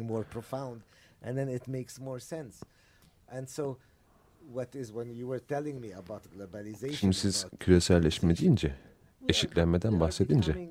Şimdi 6.95 7.14
siz 7.14 7.47
küreselleşme 7.61 8.37
deyince, 8.37 8.75
eşitlenmeden 9.28 10.00
bahsedince 10.00 10.69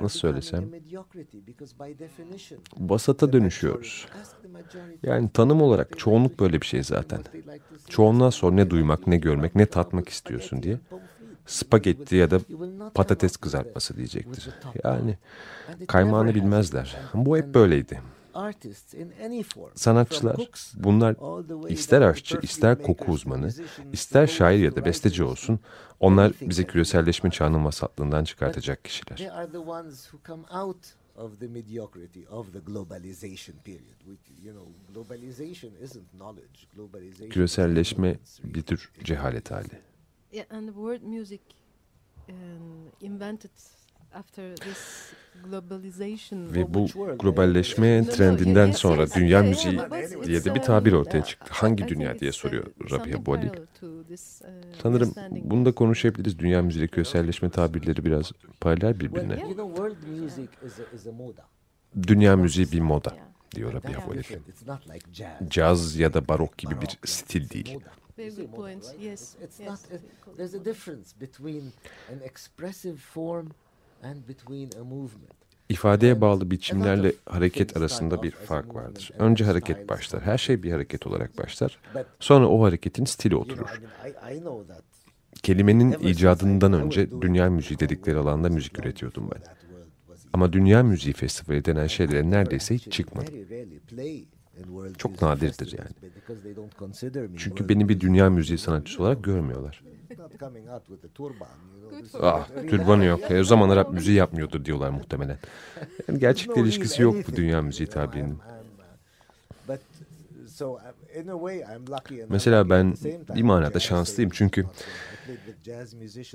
Nasıl 0.00 0.18
söylesem? 0.18 0.70
vasata 2.78 3.32
dönüşüyoruz. 3.32 4.06
Yani 5.02 5.30
tanım 5.34 5.62
olarak 5.62 5.98
çoğunluk 5.98 6.40
böyle 6.40 6.60
bir 6.60 6.66
şey 6.66 6.82
zaten. 6.82 7.24
Çoğunluğa 7.88 8.30
sor 8.30 8.56
ne 8.56 8.70
duymak, 8.70 9.06
ne 9.06 9.16
görmek, 9.16 9.54
ne 9.54 9.66
tatmak 9.66 10.08
istiyorsun 10.08 10.62
diye. 10.62 10.78
Spagetti 11.46 12.16
ya 12.16 12.30
da 12.30 12.40
patates 12.94 13.36
kızartması 13.36 13.96
diyecektir. 13.96 14.48
Yani 14.84 15.18
kaymağını 15.86 16.34
bilmezler. 16.34 16.96
Bu 17.14 17.36
hep 17.36 17.54
böyleydi. 17.54 18.00
Artists 18.38 18.94
in 18.94 19.12
any 19.24 19.42
form, 19.42 19.70
Sanatçılar 19.74 20.34
from 20.34 20.44
cooks 20.44 20.74
bunlar 20.76 21.16
all 21.20 21.42
the 21.42 21.54
way 21.54 21.72
ister 21.72 22.02
aşçı, 22.02 22.38
ister 22.42 22.82
koku 22.82 23.12
uzmanı, 23.12 23.50
ister 23.92 24.26
şair 24.26 24.58
ya 24.58 24.76
da 24.76 24.84
besteci 24.84 25.24
olsun 25.24 25.60
onlar 26.00 26.32
bize 26.40 26.64
küreselleşme 26.64 27.30
çağının 27.30 27.64
vasatlığından 27.64 28.24
çıkartacak 28.24 28.84
kişiler. 28.84 29.30
Of 31.18 31.40
the 31.40 31.48
mediocrity 31.48 32.20
of 32.30 32.52
the 32.52 32.58
globalization 32.58 33.56
period. 33.64 33.98
We, 34.06 34.46
you 34.46 34.54
know, 34.54 34.72
globalization 34.94 35.72
isn't 35.82 36.10
knowledge. 36.12 36.66
Globalization 36.76 37.30
Küreselleşme 37.30 38.18
bir 38.44 38.62
tür 38.62 38.90
cehalet 39.04 39.50
hali. 39.50 39.80
Yeah, 40.32 40.46
and 40.50 40.68
the 40.68 40.74
word 40.74 41.02
music 41.02 41.40
um, 42.28 42.36
invented. 43.00 43.50
Ve 46.32 46.74
bu 46.74 46.86
globalleşme 47.18 48.06
trendinden 48.06 48.70
sonra 48.70 49.10
dünya 49.10 49.42
müziği 49.42 49.80
diye 50.24 50.44
de 50.44 50.54
bir 50.54 50.60
tabir 50.60 50.92
um, 50.92 51.00
ortaya 51.00 51.18
uh, 51.18 51.24
çıktı. 51.24 51.46
Hangi 51.50 51.88
dünya 51.88 52.18
diye 52.18 52.30
uh, 52.30 52.34
soruyor 52.34 52.66
Rabia 52.90 53.24
this, 54.08 54.42
uh, 54.42 54.48
Sanırım 54.82 55.14
bunu 55.30 55.64
da 55.64 55.72
konuşabiliriz. 55.72 56.38
Dünya 56.38 56.62
müziği 56.62 56.88
küreselleşme 56.88 57.50
tabirleri 57.50 58.04
biraz 58.04 58.32
paralel 58.60 59.00
birbirine. 59.00 59.42
Dünya 62.06 62.36
müziği 62.36 62.72
bir 62.72 62.80
moda 62.80 63.16
diyor 63.54 63.72
Rabia 63.72 64.00
jazz. 65.12 65.50
Caz 65.50 65.96
ya 65.96 66.14
da 66.14 66.28
barok 66.28 66.58
gibi 66.58 66.74
bir 66.80 66.98
stil 67.08 67.50
değil. 67.50 67.78
Very 68.18 68.34
good 68.34 68.54
point. 68.54 68.84
Yes, 69.00 69.34
It's, 69.34 69.44
it's 69.44 69.60
yes. 69.60 69.68
not. 69.68 69.78
a- 69.92 70.36
there's 70.36 70.54
a 70.54 70.64
difference 70.64 71.20
between 71.20 71.72
an 72.10 72.20
expressive 72.24 72.96
form 72.96 73.50
İfadeye 75.68 76.20
bağlı 76.20 76.50
biçimlerle 76.50 77.12
hareket 77.26 77.76
arasında 77.76 78.22
bir 78.22 78.30
fark 78.30 78.74
vardır. 78.74 79.10
Önce 79.18 79.44
hareket 79.44 79.88
başlar. 79.88 80.22
Her 80.22 80.38
şey 80.38 80.62
bir 80.62 80.72
hareket 80.72 81.06
olarak 81.06 81.38
başlar. 81.38 81.78
Sonra 82.20 82.48
o 82.48 82.62
hareketin 82.64 83.04
stili 83.04 83.36
oturur. 83.36 83.80
Kelimenin 85.42 85.92
icadından 85.92 86.72
önce 86.72 87.10
dünya 87.20 87.50
müziği 87.50 87.78
dedikleri 87.80 88.18
alanda 88.18 88.48
müzik 88.48 88.78
üretiyordum 88.78 89.30
ben. 89.34 89.42
Ama 90.32 90.52
Dünya 90.52 90.82
Müziği 90.82 91.14
Festivali 91.14 91.64
denen 91.64 91.86
şeylere 91.86 92.30
neredeyse 92.30 92.74
hiç 92.74 92.92
çıkmadım. 92.92 93.34
çok 94.98 95.22
nadirdir 95.22 95.78
yani. 95.78 95.90
Çünkü 97.36 97.68
beni 97.68 97.88
bir 97.88 98.00
dünya 98.00 98.30
müziği 98.30 98.58
sanatçısı 98.58 99.02
olarak 99.02 99.24
görmüyorlar. 99.24 99.82
Ah, 102.22 102.48
türbanı 102.70 103.04
yok. 103.04 103.30
E, 103.30 103.40
o 103.40 103.44
zaman 103.44 103.76
rap 103.76 103.92
müziği 103.92 104.16
yapmıyordur 104.16 104.64
diyorlar 104.64 104.90
muhtemelen. 104.90 105.38
Yani 106.08 106.18
gerçekle 106.18 106.60
ilişkisi 106.60 107.02
yok 107.02 107.16
bu 107.28 107.36
dünya 107.36 107.62
müziği 107.62 107.88
tabirinin. 107.88 108.38
Mesela 112.28 112.70
ben 112.70 112.94
bir 113.34 113.42
manada 113.42 113.80
şanslıyım 113.80 114.30
çünkü 114.34 114.66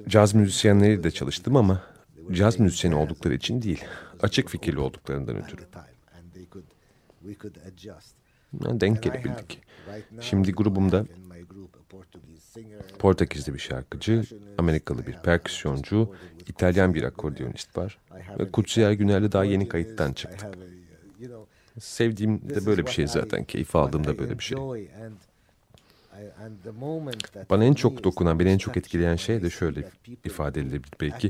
caz 0.07 0.33
müzisyenleri 0.33 1.03
de 1.03 1.12
çalıştım 1.12 1.55
ama 1.55 1.81
caz 2.31 2.60
müzisyeni 2.60 2.95
oldukları 2.95 3.33
için 3.33 3.62
değil, 3.62 3.83
açık 4.22 4.50
fikirli 4.50 4.79
olduklarından 4.79 5.43
ötürü. 5.43 5.62
Denk 8.53 9.03
gelebildik. 9.03 9.62
Şimdi 10.22 10.51
grubumda 10.51 11.05
Portekizli 13.00 13.53
bir 13.53 13.59
şarkıcı, 13.59 14.23
Amerikalı 14.57 15.07
bir 15.07 15.13
perküsyoncu, 15.13 16.15
İtalyan 16.47 16.93
bir 16.93 17.03
akordeonist 17.03 17.77
var 17.77 17.97
ve 18.39 18.51
Kutsiyer 18.51 18.91
Güner'le 18.91 19.31
daha 19.31 19.43
yeni 19.43 19.67
kayıttan 19.67 20.13
çıktık. 20.13 20.50
Sevdiğim 21.79 22.50
de 22.50 22.65
böyle 22.65 22.85
bir 22.85 22.91
şey 22.91 23.07
zaten, 23.07 23.43
keyif 23.43 23.75
aldığım 23.75 24.07
da 24.07 24.17
böyle 24.17 24.39
bir 24.39 24.43
şey. 24.43 24.57
Bana 27.50 27.63
en 27.63 27.73
çok 27.73 28.03
dokunan, 28.03 28.39
beni 28.39 28.50
en 28.50 28.57
çok 28.57 28.77
etkileyen 28.77 29.15
şey 29.15 29.41
de 29.41 29.50
şöyle 29.50 29.89
ifade 30.25 30.62
edilebilir 30.62 30.93
belki. 31.01 31.29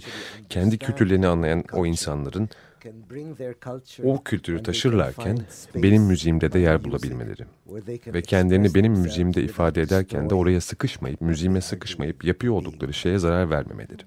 Kendi 0.49 0.77
kültürlerini 0.77 1.27
anlayan 1.27 1.63
o 1.73 1.85
insanların 1.85 2.49
o 4.03 4.23
kültürü 4.23 4.63
taşırlarken 4.63 5.39
benim 5.75 6.03
müziğimde 6.03 6.51
de 6.51 6.59
yer 6.59 6.83
bulabilmeleri 6.83 7.45
ve 8.07 8.21
kendilerini 8.21 8.75
benim 8.75 8.93
müziğimde 8.93 9.43
ifade 9.43 9.81
ederken 9.81 10.29
de 10.29 10.35
oraya 10.35 10.61
sıkışmayıp, 10.61 11.21
müziğime 11.21 11.61
sıkışmayıp 11.61 12.23
yapıyor 12.23 12.53
oldukları 12.53 12.93
şeye 12.93 13.19
zarar 13.19 13.49
vermemeleri. 13.49 14.03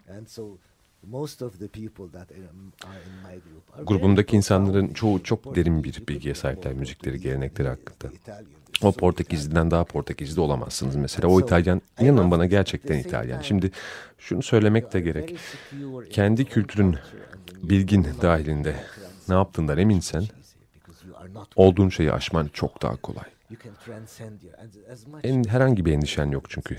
Grubumdaki 3.87 4.37
insanların 4.37 4.89
çoğu 4.89 5.23
çok 5.23 5.57
derin 5.57 5.85
bir 5.85 6.03
bilgiye 6.09 6.35
sahipler 6.35 6.73
müzikleri, 6.73 7.21
gelenekleri 7.21 7.69
hakkında. 7.69 8.13
O 8.83 8.93
Portekizli'den 8.93 9.71
daha 9.71 9.85
Portekizli 9.85 10.41
olamazsınız 10.41 10.97
mesela. 10.97 11.29
O 11.29 11.41
İtalyan, 11.41 11.83
inanın 12.01 12.31
bana 12.31 12.47
gerçekten 12.47 12.99
İtalyan. 12.99 13.43
Şimdi 13.43 13.71
şunu 14.19 14.43
söylemek 14.43 14.93
de 14.93 15.01
gerek. 15.01 15.37
Kendi 16.11 16.45
kültürün 16.45 16.97
bilgin 17.63 18.07
dahilinde 18.23 18.77
ne 19.29 19.35
yaptığından 19.35 19.79
eminsen, 19.79 20.25
olduğun 21.57 21.89
şeyi 21.89 22.13
aşman 22.13 22.51
çok 22.53 22.83
daha 22.83 22.97
kolay. 22.97 23.36
En 25.25 25.45
herhangi 25.45 25.85
bir 25.85 25.93
endişen 25.93 26.31
yok 26.31 26.51
çünkü 26.51 26.79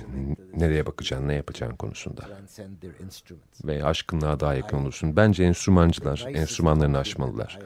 nereye 0.55 0.85
bakacağın, 0.85 1.27
ne 1.27 1.33
yapacağın 1.33 1.75
konusunda. 1.75 2.25
Ve 3.63 3.85
aşkınlığa 3.85 4.39
daha 4.39 4.53
yakın 4.53 4.77
olursun. 4.77 5.15
Bence 5.15 5.43
enstrümancılar 5.43 6.25
enstrümanlarını 6.33 6.97
aşmalılar. 6.97 7.59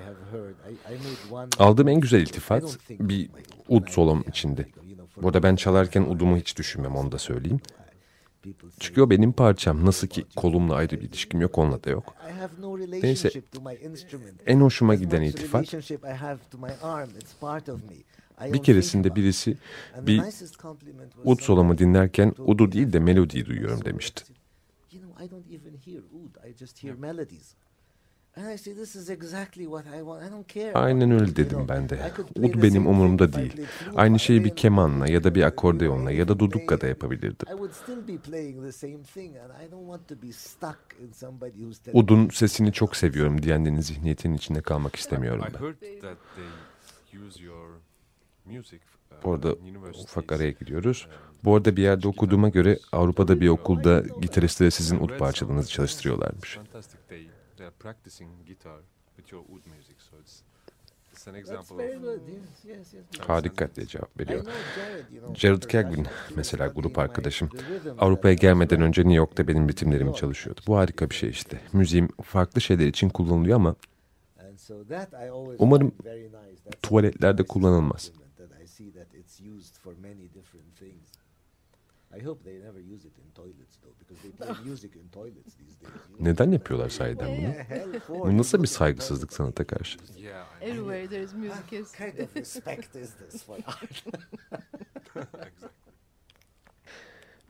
Aldığım 1.59 1.87
en 1.87 1.99
güzel 1.99 2.21
iltifat 2.21 2.77
bir 2.89 3.29
ud 3.69 3.87
solom 3.87 4.23
içinde. 4.27 4.67
Burada 5.21 5.43
ben 5.43 5.55
çalarken 5.55 6.01
udumu 6.01 6.37
hiç 6.37 6.57
düşünmem 6.57 6.95
onu 6.95 7.11
da 7.11 7.17
söyleyeyim. 7.17 7.59
Çünkü 8.79 9.01
o 9.01 9.09
benim 9.09 9.33
parçam. 9.33 9.85
Nasıl 9.85 10.07
ki 10.07 10.25
kolumla 10.35 10.75
ayrı 10.75 11.01
bir 11.01 11.09
ilişkim 11.09 11.41
yok, 11.41 11.57
onunla 11.57 11.83
da 11.83 11.89
yok. 11.89 12.15
Neyse, 13.03 13.29
en 14.45 14.59
hoşuma 14.59 14.95
giden 14.95 15.21
iltifat, 15.21 15.73
bir 18.53 18.63
keresinde 18.63 19.15
birisi 19.15 19.57
bir 20.01 20.23
ud 21.23 21.39
solomu 21.39 21.77
dinlerken 21.77 22.33
udu 22.37 22.71
değil 22.71 22.93
de 22.93 22.99
melodiyi 22.99 23.45
duyuyorum 23.45 23.85
demişti. 23.85 24.23
Aynen 30.73 31.11
öyle 31.11 31.35
dedim 31.35 31.65
ben 31.69 31.89
de. 31.89 32.11
Ud 32.35 32.63
benim 32.63 32.87
umurumda 32.87 33.33
değil. 33.33 33.53
Aynı 33.95 34.19
şeyi 34.19 34.43
bir 34.43 34.55
kemanla 34.55 35.07
ya 35.07 35.23
da 35.23 35.35
bir 35.35 35.43
akordeonla 35.43 36.11
ya 36.11 36.27
da 36.27 36.39
dudukka 36.39 36.81
da 36.81 36.87
yapabilirdim. 36.87 37.47
Ud'un 41.93 42.29
sesini 42.29 42.73
çok 42.73 42.95
seviyorum 42.95 43.43
diyenlerin 43.43 43.79
zihniyetinin 43.81 44.35
içinde 44.35 44.61
kalmak 44.61 44.95
istemiyorum 44.95 45.45
ben. 45.53 45.59
Bu 49.23 49.33
arada 49.33 49.55
ufak 50.03 50.31
araya 50.31 50.51
gidiyoruz. 50.51 51.07
Bu 51.43 51.55
arada 51.55 51.75
bir 51.75 51.83
yerde 51.83 52.07
okuduğuma 52.07 52.49
göre 52.49 52.79
Avrupa'da 52.91 53.41
bir 53.41 53.49
okulda 53.49 54.03
gitaristlere 54.21 54.71
sizin 54.71 54.99
ud 54.99 55.17
parçalarınızı 55.17 55.69
çalıştırıyorlarmış. 55.69 56.59
Harika 63.19 63.75
diye 63.75 63.85
cevap 63.85 64.19
veriyor. 64.19 64.45
Jared 65.33 65.63
Kagwin 65.63 66.07
mesela 66.35 66.67
grup 66.67 66.99
arkadaşım. 66.99 67.49
Avrupa'ya 67.99 68.33
gelmeden 68.33 68.81
önce 68.81 69.01
New 69.01 69.15
York'ta 69.15 69.47
benim 69.47 69.69
ritimlerimi 69.69 70.15
çalışıyordu. 70.15 70.61
Bu 70.67 70.77
harika 70.77 71.09
bir 71.09 71.15
şey 71.15 71.29
işte. 71.29 71.61
Müziğim 71.73 72.07
farklı 72.23 72.61
şeyler 72.61 72.87
için 72.87 73.09
kullanılıyor 73.09 73.55
ama 73.55 73.75
umarım 75.59 75.91
tuvaletlerde 76.81 77.43
kullanılmaz. 77.43 78.11
Neden 86.19 86.51
yapıyorlar 86.51 86.89
sahiden 86.89 87.37
bunu? 87.37 87.53
Bu 88.09 88.37
nasıl 88.37 88.63
bir 88.63 88.67
saygısızlık 88.67 89.33
sanata 89.33 89.67
karşı? 89.67 89.99
Everywhere 90.61 91.07
there 91.07 91.23
is 91.23 91.33
music 91.33 91.79
is... 91.79 91.95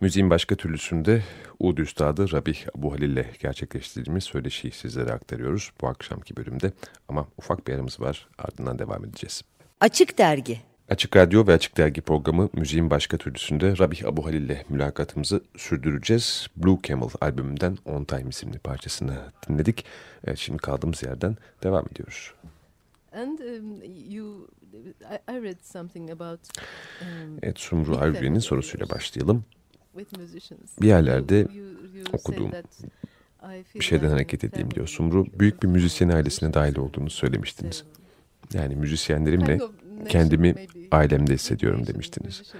Müziğin 0.01 0.29
başka 0.29 0.55
türlüsünde 0.55 1.23
Ud 1.59 1.77
Üstadı 1.77 2.31
Rabih 2.31 2.65
Abu 2.77 2.93
Halil 2.93 3.09
ile 3.09 3.31
gerçekleştirdiğimiz 3.39 4.23
söyleşiyi 4.23 4.71
sizlere 4.71 5.11
aktarıyoruz 5.11 5.71
bu 5.81 5.87
akşamki 5.87 6.35
bölümde. 6.35 6.71
Ama 7.07 7.27
ufak 7.37 7.67
bir 7.67 7.73
aramız 7.73 7.99
var 7.99 8.29
ardından 8.37 8.79
devam 8.79 9.05
edeceğiz. 9.05 9.41
Açık 9.79 10.17
Dergi 10.17 10.61
Açık 10.91 11.15
Radyo 11.15 11.47
ve 11.47 11.53
Açık 11.53 11.77
Dergi 11.77 12.01
programı 12.01 12.49
müziğin 12.53 12.89
başka 12.89 13.17
türlüsünde 13.17 13.77
Rabih 13.77 14.05
Abu 14.07 14.25
Halil 14.25 14.41
ile 14.41 14.65
mülakatımızı 14.69 15.41
sürdüreceğiz. 15.57 16.47
Blue 16.57 16.77
Camel 16.83 17.09
albümünden 17.21 17.77
On 17.85 18.03
Time 18.03 18.29
isimli 18.29 18.59
parçasını 18.59 19.17
dinledik. 19.49 19.85
Evet, 20.27 20.37
şimdi 20.37 20.57
kaldığımız 20.57 21.03
yerden 21.03 21.37
devam 21.63 21.85
ediyoruz. 21.91 22.33
And 23.13 23.39
um, 23.39 23.81
you, 24.09 24.47
I, 25.01 25.31
I 25.31 25.43
read 25.43 25.63
something 25.63 26.11
about. 26.11 26.39
Um, 27.01 27.37
evet, 27.43 27.59
Sumru 27.59 27.97
Arvi'nin 27.97 28.39
sorusuyla 28.39 28.89
başlayalım. 28.89 29.43
Bir 30.81 30.87
yerlerde 30.87 31.35
You- 31.35 31.47
you- 31.49 31.97
you 31.97 32.05
okuduğum 32.13 32.51
bir 33.75 33.83
şeyden 33.83 34.09
hareket 34.09 34.43
edeyim 34.43 34.71
diyor. 34.71 34.87
Sumru 34.87 35.25
büyük 35.39 35.63
bir 35.63 35.67
müzisyen 35.67 36.09
ailesine 36.09 36.53
dahil 36.53 36.77
olduğunu 36.77 37.09
söylemiştiniz. 37.09 37.83
Yani 38.53 38.75
müzisyenlerimle 38.75 39.59
kendimi 40.09 40.55
ailemde 40.91 41.33
hissediyorum 41.33 41.87
demiştiniz. 41.87 42.53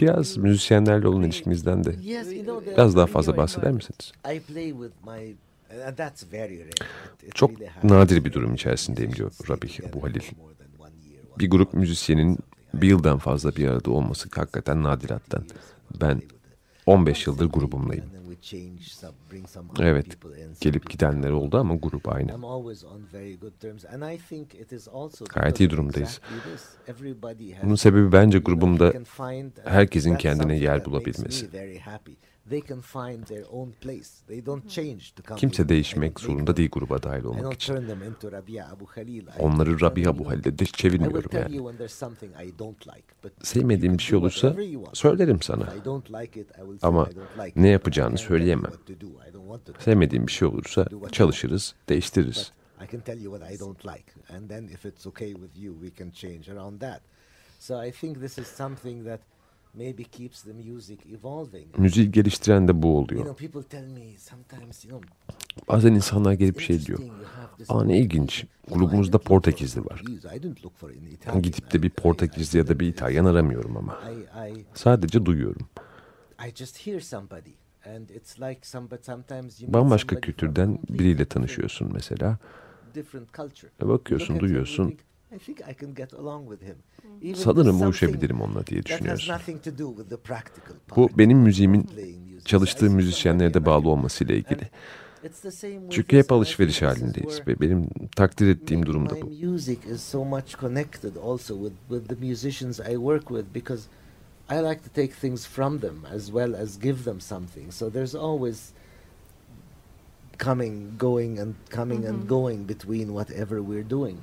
Biraz 0.00 0.36
müzisyenlerle 0.36 1.08
olan 1.08 1.22
ilişkinizden 1.22 1.84
de 1.84 1.94
biraz 2.72 2.96
daha 2.96 3.06
fazla 3.06 3.36
bahseder 3.36 3.72
misiniz? 3.72 4.12
Çok 7.34 7.50
nadir 7.84 8.24
bir 8.24 8.32
durum 8.32 8.54
içerisindeyim 8.54 9.12
diyor 9.16 9.32
Rabih 9.50 9.78
bu 9.94 10.02
Halil. 10.02 10.20
Bir 11.38 11.50
grup 11.50 11.74
müzisyenin 11.74 12.38
bir 12.74 12.88
yıldan 12.88 13.18
fazla 13.18 13.56
bir 13.56 13.68
arada 13.68 13.90
olması 13.90 14.28
hakikaten 14.34 14.82
nadirattan. 14.82 15.44
Ben 16.00 16.22
15 16.86 17.26
yıldır 17.26 17.46
grubumdayım. 17.46 18.04
Evet, 19.80 20.06
gelip 20.60 20.90
gidenler 20.90 21.30
oldu 21.30 21.58
ama 21.58 21.74
grup 21.74 22.08
aynı. 22.08 22.32
Gayet 25.34 25.60
iyi 25.60 25.70
durumdayız. 25.70 26.20
Bunun 27.62 27.74
sebebi 27.74 28.12
bence 28.12 28.38
grubumda 28.38 28.92
herkesin 29.64 30.16
kendine 30.16 30.56
yer 30.58 30.84
bulabilmesi. 30.84 31.48
Kimse 35.36 35.68
değişmek 35.68 36.20
zorunda 36.20 36.56
değil 36.56 36.68
gruba 36.72 37.02
dahil 37.02 37.24
olmak 37.24 37.52
için. 37.52 37.74
Onları 39.38 39.80
Rabia 39.80 40.10
Abu 40.10 40.28
Halil'e 40.28 40.58
de 40.58 40.64
çevirmiyorum 40.64 41.30
yani. 41.32 41.60
Sevmediğim 43.42 43.98
bir 43.98 44.02
şey 44.02 44.18
olursa 44.18 44.56
söylerim 44.92 45.42
sana. 45.42 45.74
Ama 46.82 47.08
ne 47.56 47.68
yapacağını 47.68 48.18
söyleyemem. 48.18 48.72
Sevmediğim 49.78 50.26
bir 50.26 50.32
şey 50.32 50.48
olursa 50.48 50.86
çalışırız, 51.12 51.74
değiştiririz. 51.88 52.52
I 52.84 52.86
can 52.92 53.00
tell 53.00 53.20
you 53.22 53.38
what 53.38 53.52
I 53.52 53.60
don't 53.60 53.86
like, 53.86 54.12
and 54.36 54.48
then 54.48 54.64
if 54.68 54.84
it's 54.84 55.06
okay 55.06 55.32
with 55.34 55.56
you, 55.56 55.74
we 55.80 56.04
can 56.04 56.10
change 56.10 56.52
around 56.52 56.80
that. 56.80 57.00
So 57.58 57.84
I 57.84 57.92
think 57.92 58.20
this 58.20 58.38
is 58.38 58.46
something 58.46 59.06
that 59.06 59.20
maybe 59.74 60.02
keeps 60.04 60.42
the 60.42 60.52
music 60.52 60.98
evolving. 61.18 61.78
Müziği 61.78 62.10
geliştiren 62.10 62.68
de 62.68 62.82
bu 62.82 62.86
You 62.86 62.96
oluyor. 62.96 63.24
know, 63.24 63.46
people 63.46 63.68
tell 63.78 63.88
me 63.88 64.18
sometimes, 64.18 64.84
you 64.84 65.00
know, 65.00 65.10
Bazen 65.68 65.92
insanlar 65.94 66.32
gelip 66.32 66.60
şey 66.60 66.86
diyor. 66.86 66.98
Aa 66.98 67.04
ne 67.04 67.66
Portuguese." 67.66 67.98
ilginç. 67.98 68.46
Grubumuzda 68.70 69.18
Portekizli 69.18 69.84
var. 69.84 70.02
Gidip 71.42 71.72
de 71.72 71.82
bir 71.82 71.90
Portekizli 71.90 72.58
ya 72.58 72.68
da 72.68 72.80
bir 72.80 72.86
İtalyan 72.86 73.24
aramıyorum 73.24 73.76
ama. 73.76 73.98
Sadece 74.74 75.26
duyuyorum. 75.26 75.68
Bambaşka 79.68 80.20
kültürden 80.20 80.78
biriyle 80.88 81.24
tanışıyorsun 81.24 81.90
mesela. 81.92 82.38
bakıyorsun, 83.80 84.40
duyuyorsun. 84.40 84.94
Think, 85.38 85.60
I 85.60 85.64
think 85.64 85.70
I 85.70 85.74
can 85.86 85.94
get 85.94 86.14
along 86.14 86.50
with 86.50 86.62
him. 86.70 86.76
Even 87.22 87.34
Sanırım 87.34 87.82
uyuşabilirim 87.82 88.40
onunla 88.40 88.66
diye 88.66 88.82
that 88.82 88.90
has 88.90 88.98
düşünüyorsun. 88.98 89.34
nothing 89.34 89.64
to 89.64 89.78
do 89.78 89.88
with 89.96 90.10
the 90.10 90.16
practical 90.16 90.74
Bu 90.90 91.06
part 91.06 91.18
benim 91.18 91.38
müziğimin 91.38 91.86
see 92.88 92.88
müzisyenlere 92.88 93.54
de 93.54 93.66
bağlı 93.66 93.76
and 93.78 93.86
olmasıyla 93.86 94.34
ilgili. 94.34 94.70
It's 95.24 95.40
the 95.40 95.50
same 95.50 95.72
with 95.80 95.90
Çünkü 95.90 96.16
hep 96.16 96.32
and 96.32 96.38
alışveriş 96.38 96.82
halindeyiz 96.82 97.40
ve 97.46 97.60
benim 97.60 97.88
takdir 98.16 98.48
ettiğim 98.48 98.86
durum 98.86 99.10
da 99.10 99.20
bu. 99.22 99.26
music 99.26 99.78
is 99.94 100.02
so 100.02 100.24
much 100.24 100.60
connected 100.60 101.16
also 101.16 101.54
with, 101.54 101.76
with 101.88 102.08
the 102.20 102.26
musicians 102.28 102.80
I 102.80 102.92
work 102.94 103.28
with 103.28 103.54
because 103.54 103.82
I 104.50 104.54
like 104.54 104.82
to 104.82 104.88
take 104.94 105.12
things 105.12 105.46
from 105.46 105.78
them 105.78 106.04
as 106.14 106.26
well 106.26 106.54
as 106.54 106.80
give 106.80 107.04
them 107.04 107.20
something. 107.20 107.72
So 107.72 107.90
there's 107.92 108.14
always 108.14 108.72
coming, 110.38 110.98
going, 110.98 111.38
and 111.40 111.54
coming 111.70 112.06
and 112.06 112.22
Mhm. 112.22 112.28
going 112.28 112.66
between 112.66 113.08
whatever 113.08 113.60
we're 113.62 113.88
doing. 113.88 114.16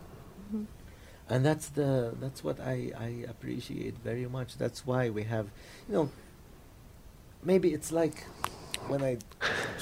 And 1.30 1.46
that's 1.46 1.70
the 1.70 2.12
that's 2.22 2.42
what 2.42 2.60
I, 2.60 2.92
I 2.98 3.30
appreciate 3.30 3.94
very 4.06 4.28
much. 4.28 4.58
That's 4.58 4.82
why 4.86 5.10
we 5.10 5.24
have, 5.24 5.46
you 5.88 5.96
know, 5.96 6.10
maybe 7.44 7.68
it's 7.68 7.92
like 7.92 8.24
when 8.88 9.02
I 9.02 9.18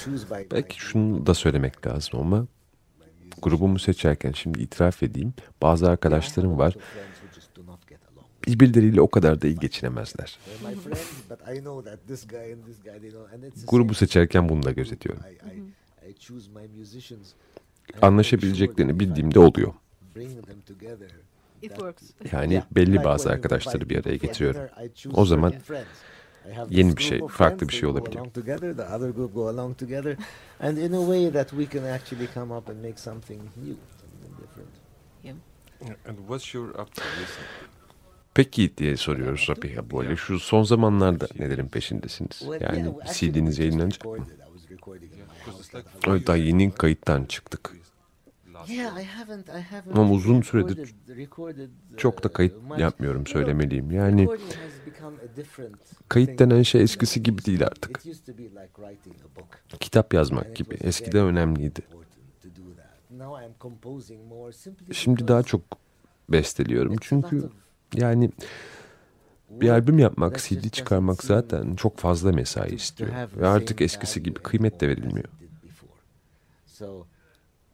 choose 0.04 0.26
by 0.30 0.50
Belki 0.50 0.80
şunu 0.80 1.26
da 1.26 1.34
söylemek 1.34 1.86
lazım 1.86 2.20
ama 2.20 2.46
grubumu 3.42 3.78
seçerken 3.78 4.32
şimdi 4.32 4.62
itiraf 4.62 5.02
edeyim. 5.02 5.34
Bazı 5.62 5.90
arkadaşlarım 5.90 6.58
var. 6.58 6.76
Birbirleriyle 8.46 9.00
o 9.00 9.10
kadar 9.10 9.40
da 9.40 9.46
iyi 9.46 9.56
geçinemezler. 9.56 10.38
Grubu 13.68 13.94
seçerken 13.94 14.48
bunu 14.48 14.62
da 14.62 14.72
gözetiyorum. 14.72 15.22
Anlaşabileceklerini 18.02 19.00
bildiğimde 19.00 19.38
oluyor. 19.38 19.72
Yani 22.32 22.62
belli 22.70 23.04
bazı 23.04 23.30
arkadaşları 23.30 23.88
bir 23.88 24.04
araya 24.04 24.16
getiriyorum. 24.16 24.60
dinner, 24.60 24.86
I 24.86 24.94
choose 24.94 25.20
O 25.20 25.24
zaman 25.24 25.50
certain 25.50 25.64
friends. 25.64 25.88
I 26.50 26.52
have 26.54 26.74
yeni 26.74 26.96
bir 26.96 27.02
şey, 27.02 27.18
farklı 27.18 27.56
friends, 27.56 27.68
bir 27.68 27.74
şey 27.74 27.88
olabiliyor. 27.88 28.20
along 28.20 28.34
together, 28.34 28.76
the 28.76 28.96
other 28.96 29.10
group 29.10 29.34
go 29.34 29.48
along 29.48 29.78
together, 29.78 30.16
and 30.60 30.76
in 30.76 30.92
a 30.92 31.00
way 31.00 31.32
that 31.32 31.50
we 31.50 31.78
can 31.78 31.84
actually 31.84 32.28
come 32.34 32.54
up 32.54 32.70
and 32.70 32.78
make 32.78 32.98
something 32.98 33.40
new, 33.40 33.76
something 34.00 34.40
different. 34.40 34.68
And 36.08 36.18
what's 36.18 36.54
your 36.54 36.68
up 36.68 36.94
to 36.94 37.02
recently? 37.02 37.68
Peki 38.34 38.76
diye 38.76 38.96
soruyoruz 38.96 39.46
Rabia 39.48 39.90
böyle. 39.90 40.16
Şu 40.16 40.38
son 40.38 40.62
zamanlarda 40.62 41.28
nelerin 41.38 41.68
peşindesiniz? 41.68 42.42
Yani 42.60 42.94
CD'niz 43.14 43.58
yayınlanacak. 43.58 44.02
four 44.02 44.18
Evet, 46.06 46.26
daha 46.26 46.36
yeni 46.36 46.70
kayıttan 46.70 47.24
çıktık. 47.24 47.76
Ama 49.94 50.10
uzun 50.10 50.42
süredir 50.42 50.94
Çok 51.96 52.24
da 52.24 52.28
uh, 52.28 52.32
kayıt 52.32 52.54
yapmıyorum 52.78 53.26
söylemeliyim. 53.26 53.90
Yani 53.90 54.28
kayıt 56.08 56.38
denen 56.38 56.62
şey 56.62 56.82
eskisi 56.82 57.22
gibi 57.22 57.44
değil 57.44 57.66
artık. 57.66 58.00
Kitap 59.80 60.14
yazmak 60.14 60.56
gibi. 60.56 60.74
Eskiden 60.74 61.24
önemliydi. 61.24 61.80
Şimdi 64.92 65.28
daha 65.28 65.42
çok 65.42 65.60
besteliyorum. 66.28 66.96
Çünkü 67.00 67.50
yani 67.94 68.30
bir 69.50 69.68
albüm 69.68 69.98
yapmak, 69.98 70.38
CD 70.38 70.68
çıkarmak 70.70 71.24
zaten 71.24 71.74
çok 71.74 71.98
fazla 71.98 72.32
mesai 72.32 72.74
istiyor. 72.74 73.10
Ve 73.36 73.48
artık 73.48 73.80
eskisi 73.80 74.22
gibi 74.22 74.40
kıymet 74.40 74.80
de 74.80 74.88
verilmiyor. 74.88 75.28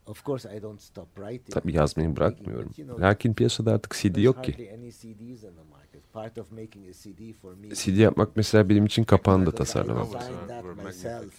İt 0.05 0.15
did 0.17 0.25
before. 0.25 0.39
So, 0.39 0.43
of 0.47 0.49
course 0.49 0.57
I 0.57 0.63
don't 0.63 0.81
stop 0.81 1.17
writing, 1.17 1.51
Tabii 1.51 1.69
and 1.73 1.75
yazmayı 1.75 2.17
bırakmıyorum. 2.17 2.69
but, 2.69 2.79
you 2.79 2.89
know, 2.89 3.07
Lakin 3.09 3.35
piyasada 3.35 3.73
artık 3.73 3.95
CD 3.95 4.23
yok 4.23 4.45
ki. 4.45 4.53
hardly 4.53 4.71
any 4.75 4.91
CDs 4.91 5.43
in 5.45 5.55
the 5.55 5.63
market. 5.71 6.13
Part 6.13 6.39
of 6.39 6.53
making 6.53 6.89
a 6.89 6.93
CD 6.93 7.33
for 7.43 7.55
me 7.55 7.67
is 7.69 7.85
CD 7.85 7.97
yapmak 7.97 8.37
mesela 8.37 8.69
benim 8.69 8.87
için 8.87 9.05
kapağını 9.05 9.47
da 9.47 9.51
tasarlamam. 9.51 10.09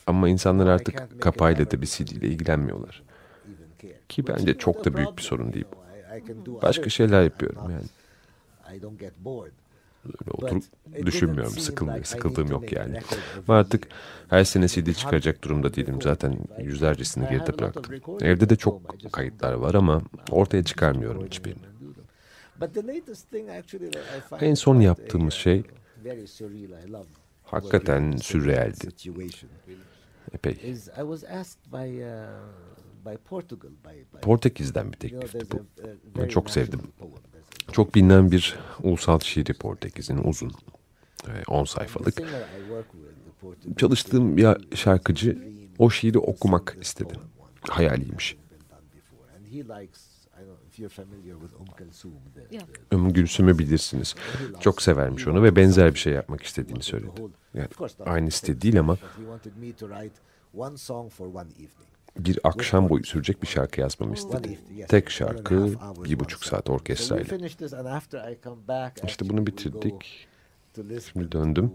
Ama 0.07 0.29
insanlar 0.29 0.67
artık 0.67 1.21
kapağıyla 1.21 1.71
da 1.71 1.81
bir 1.81 1.87
CD 1.87 2.11
ile 2.11 2.27
ilgilenmiyorlar. 2.27 3.03
Ki 4.09 4.27
bence 4.27 4.57
çok 4.57 4.85
da 4.85 4.93
büyük 4.97 5.17
bir 5.17 5.23
sorun 5.23 5.53
değil. 5.53 5.65
do 6.45 6.61
Başka 6.61 6.89
şeyler 6.89 7.23
yapıyorum 7.23 7.71
yani. 7.71 7.85
Öyle 10.05 10.31
oturup 10.31 10.63
düşünmüyorum. 11.05 11.51
Sıkılmıyor, 11.51 12.03
sıkıldığım 12.03 12.47
yok 12.47 12.71
yani. 12.71 12.99
Ama 13.47 13.57
artık 13.57 13.87
her 14.27 14.43
sene 14.43 14.67
CD 14.67 14.93
çıkaracak 14.93 15.43
durumda 15.43 15.73
değilim. 15.73 16.01
Zaten 16.01 16.37
yüzlercesini 16.59 17.29
geride 17.29 17.59
bıraktım. 17.59 17.95
Evde 18.21 18.49
de 18.49 18.55
çok 18.55 18.81
kayıtlar 19.11 19.53
var 19.53 19.73
ama 19.73 20.01
ortaya 20.31 20.63
çıkarmıyorum 20.63 21.25
hiçbirini. 21.25 21.65
En 24.41 24.53
son 24.53 24.79
yaptığımız 24.79 25.33
uh, 25.33 25.39
şey 25.39 25.63
love 26.91 27.05
hakikaten 27.43 28.17
sürrealdi. 28.17 28.87
Epey. 30.33 30.75
Uh, 33.03 33.13
Portekiz'den 34.21 34.91
bir 34.91 34.97
teklifti 34.97 35.45
bu. 35.51 36.29
çok 36.29 36.49
sevdim. 36.49 36.81
Çok 37.75 37.95
bilinen 37.95 38.31
bir 38.31 38.55
ulusal 38.83 39.19
şiiri 39.19 39.53
Portekiz'in 39.53 40.17
uzun. 40.17 40.51
10 41.47 41.57
and 41.57 41.65
the 41.65 41.71
sayfalık. 41.71 42.21
Çalıştığım 43.77 44.37
bir 44.37 44.75
şarkıcı 44.75 45.37
o 45.79 45.89
şiiri 45.89 46.19
okumak 46.19 46.77
istedi. 46.81 47.13
Hayaliymiş. 47.69 48.37
Ümmü 52.93 53.13
Gülsüm'ü 53.13 53.59
bilirsiniz. 53.59 54.15
Çok 54.59 54.81
severmiş 54.81 55.27
onu 55.27 55.43
ve 55.43 55.55
benzer 55.55 55.93
bir 55.93 55.99
şey 55.99 56.13
yapmak 56.13 56.43
istediğini 56.43 56.83
söyledi. 56.83 57.21
Yani 57.53 57.67
aynı 58.05 58.31
same 58.31 58.61
değil 58.61 58.79
ama 58.79 58.97
bir 62.17 62.39
akşam 62.43 62.89
boyu 62.89 63.03
sürecek 63.03 63.41
bir 63.41 63.47
şarkı 63.47 63.81
yazmamı 63.81 64.13
istedi. 64.13 64.59
Tek 64.87 65.09
şarkı, 65.09 65.73
bir 66.03 66.19
buçuk 66.19 66.45
saat 66.45 66.69
orkestrayla. 66.69 67.37
İşte 69.03 69.29
bunu 69.29 69.47
bitirdik. 69.47 70.27
Şimdi 71.11 71.31
döndüm. 71.31 71.71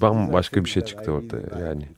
Bambaşka 0.00 0.64
bir 0.64 0.70
şey 0.70 0.84
çıktı 0.84 1.12
ortaya, 1.12 1.58
yani. 1.60 1.88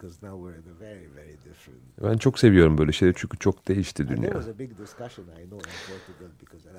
Ben 2.02 2.16
çok 2.16 2.38
seviyorum 2.38 2.78
böyle 2.78 2.92
şeyleri 2.92 3.16
çünkü 3.18 3.38
çok 3.38 3.68
değişti 3.68 4.08
dünya. 4.08 4.42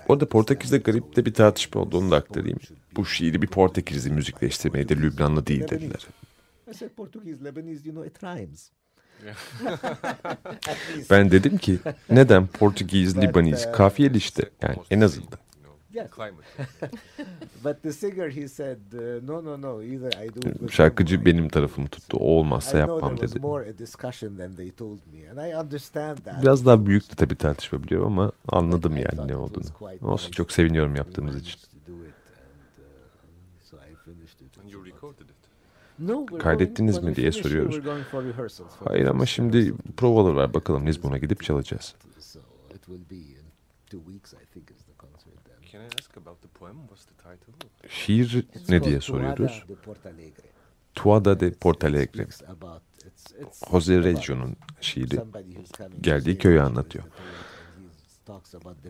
Orada 0.07 0.29
Portekiz'de 0.29 0.77
garip 0.77 1.15
de 1.15 1.25
bir 1.25 1.33
tartışma 1.33 1.81
oldu 1.81 1.97
onu 1.97 2.11
da 2.11 2.15
aktarayım. 2.15 2.59
Bu 2.95 3.05
şiiri 3.05 3.41
bir 3.41 3.47
Portekizli 3.47 4.11
müzikleştirmeyi 4.11 4.89
de 4.89 4.95
Lübnanlı 4.95 5.47
değil 5.47 5.67
dediler. 5.67 6.07
I 6.71 6.73
said 6.73 6.89
Portuguese, 6.95 7.43
Lebanese, 7.43 7.85
you 7.85 7.93
know 7.93 8.05
it 8.05 8.23
rhymes. 8.23 8.71
Yeah. 9.25 9.35
At 10.67 10.77
least. 10.95 11.09
Ben 11.11 11.31
dedim 11.31 11.57
ki 11.57 11.79
neden 12.09 12.47
But, 13.15 13.21
Libaniz 13.27 13.65
uh, 13.65 13.73
kafiyeli 13.73 14.17
işte 14.17 14.49
yani 14.61 14.75
en 14.91 15.01
azından. 15.01 15.27
same, 15.29 15.41
you 15.55 15.63
know, 15.63 15.71
Yeah. 15.93 16.07
Climate. 16.15 16.47
But 17.63 17.83
the 17.83 17.91
singer 17.93 18.29
he 18.29 18.47
said 18.47 18.77
no 19.27 19.45
no 19.45 19.61
no 19.61 19.81
either 19.81 20.11
I 20.25 20.27
do 20.35 20.39
it 20.49 20.59
with 20.59 20.71
Şarkıcı 20.73 21.25
benim 21.25 21.43
don't." 21.43 21.53
tarafımı 21.53 21.87
tuttu. 21.87 22.17
O 22.17 22.25
olmazsa 22.25 22.69
I 22.77 22.81
know 22.81 22.93
yapmam 22.93 23.11
dedi. 23.29 23.39
more 23.39 23.69
a 23.69 23.77
discussion 23.77 24.37
than 24.37 24.55
they 24.55 24.71
told 24.71 24.99
me 25.13 25.29
and 25.29 25.51
I 25.51 25.55
understand 25.57 26.17
that. 26.17 26.41
Biraz 26.43 26.65
daha 26.65 26.85
büyüktü 26.85 27.15
tabii 27.15 27.35
tartışma 27.35 27.83
biliyorum 27.83 28.07
ama 28.07 28.31
anladım 28.47 28.97
I 28.97 29.01
yani 29.01 29.27
ne 29.27 29.35
olduğunu. 29.35 29.63
Olsun 30.01 30.31
çok 30.31 30.51
seviniyorum 30.51 30.95
yaptığımız 30.95 31.35
için. 31.35 31.59
managed 31.59 31.85
to 31.85 31.91
do 31.93 31.97
it 32.05 32.13
and, 32.37 32.85
uh, 32.85 33.63
so 33.63 33.77
I 33.77 33.95
finished 34.05 34.41
it. 34.41 34.57
And 34.63 34.69
you 34.71 34.85
recorded 34.85 35.21
it. 35.29 35.31
No, 35.31 35.37
we're 35.37 35.80
Kaydettiniz 36.39 37.03
mi 37.03 37.15
diye 37.15 37.31
soruyoruz. 37.31 37.79
Hayır 38.83 39.05
ama 39.05 39.25
şimdi 39.25 39.73
provalar 39.97 40.33
var 40.33 40.53
bakalım 40.53 40.87
Lizbon'a 40.87 41.17
gidip 41.17 41.43
çalacağız. 41.43 41.95
Şiir 47.89 48.45
ne 48.69 48.83
diye 48.83 49.01
soruyoruz. 49.01 49.63
Tuada 50.95 51.39
de 51.39 51.51
Portalegre. 51.53 52.27
Jose 53.71 54.03
Reggio'nun 54.03 54.55
şiiri 54.81 55.19
geldiği 56.01 56.37
köyü 56.37 56.61
anlatıyor. 56.61 57.03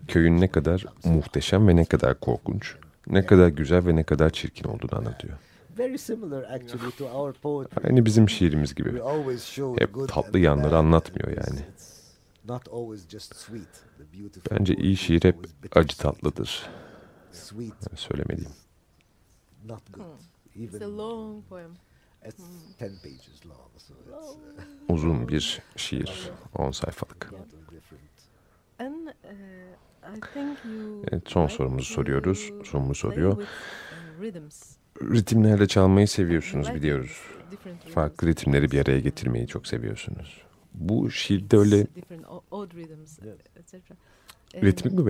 köyün 0.07 0.41
ne 0.41 0.47
kadar 0.51 0.85
muhteşem 1.05 1.67
ve 1.67 1.75
ne 1.75 1.85
kadar 1.85 2.19
korkunç, 2.19 2.75
ne 3.07 3.25
kadar 3.25 3.47
güzel 3.47 3.85
ve 3.85 3.95
ne 3.95 4.03
kadar 4.03 4.29
çirkin 4.29 4.69
olduğunu 4.69 4.97
anlatıyor. 4.99 5.37
Very 5.81 5.97
similar 5.97 6.43
actually 6.43 6.91
to 6.91 7.05
our 7.05 7.33
poetry. 7.33 7.87
Aynı 7.87 8.05
bizim 8.05 8.29
şiirimiz 8.29 8.75
gibi. 8.75 8.89
We 8.89 9.01
always 9.03 9.43
show 9.45 9.85
the 9.85 10.01
Hep 10.01 10.09
tatlı 10.09 10.39
yanları 10.39 10.77
anlatmıyor 10.77 11.27
yani. 11.27 11.59
it's 11.73 12.01
not 12.49 12.67
always 12.67 13.09
just 13.09 13.35
sweet. 13.35 13.73
The 13.97 14.19
beautiful 14.19 14.57
Bence 14.57 14.75
iyi 14.75 14.97
şiir 14.97 15.23
hep 15.23 15.35
acı 15.75 15.97
tatlıdır. 15.97 16.69
Sweet, 17.31 17.73
Söylemeliyim. 17.99 18.51
not 19.65 19.93
good. 19.93 20.05
It's 20.55 20.73
a 20.73 20.77
Even 20.77 20.97
long 20.97 21.43
poem. 21.49 21.71
it's 22.27 22.43
ten 22.79 22.91
pages 23.03 23.45
long, 23.45 23.71
so 23.77 23.93
it's 23.93 24.11
Long. 24.11 24.37
Uzun 24.89 25.27
bir 25.27 25.61
şiir. 25.75 26.29
10 26.55 26.71
sayfalık. 26.71 27.31
uh, 29.07 29.11
I 30.17 30.19
think 30.33 30.57
you 30.65 31.03
Evet, 31.11 31.23
son 31.29 31.47
sorumuzu 31.47 31.93
soruyoruz. 31.93 32.39
Sorumuz 32.63 33.01
play 33.01 33.11
soruyor. 33.11 33.43
Ritimlerle 35.01 35.67
çalmayı 35.67 36.07
seviyorsunuz 36.07 36.73
biliyoruz. 36.75 37.21
Farklı 37.93 38.27
ritimleri 38.27 38.71
bir 38.71 38.81
araya 38.81 38.99
getirmeyi 38.99 39.47
çok 39.47 39.67
seviyorsunuz. 39.67 40.41
Bu 40.73 41.11
şiirde 41.11 41.57
öyle 41.57 41.87
ritmik 44.55 44.93
mi 44.93 45.05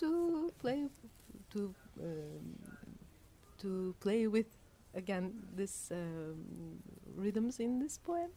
to 0.00 0.50
play 0.62 0.88
to 1.50 1.58
um, 1.58 1.74
to 3.58 3.92
play 4.00 4.24
with 4.24 4.48
again 4.94 5.32
this 5.56 5.90
um, 5.90 7.24
rhythms 7.24 7.60
in 7.60 7.80
this 7.80 7.98
poem. 7.98 8.30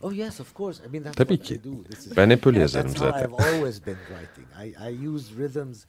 Oh 0.00 0.12
yes, 0.12 0.40
of 0.40 0.54
course. 0.54 0.80
I 0.80 0.88
mean 0.88 1.02
that's 1.02 1.16
Tabii 1.16 1.36
what 1.36 1.48
ki. 1.48 1.54
I 1.54 1.64
do. 1.64 1.84
This 1.84 2.06
is 2.06 2.16
Ben 2.16 2.30
hep 2.30 2.46
öyle 2.46 2.58
yazarım 2.66 2.96
zaten. 2.96 3.24
I've 3.24 3.34
always 3.34 3.86
been 3.86 3.96
writing. 4.08 4.46
I, 4.56 4.90
I 4.90 5.06
use 5.08 5.34
rhythms 5.38 5.86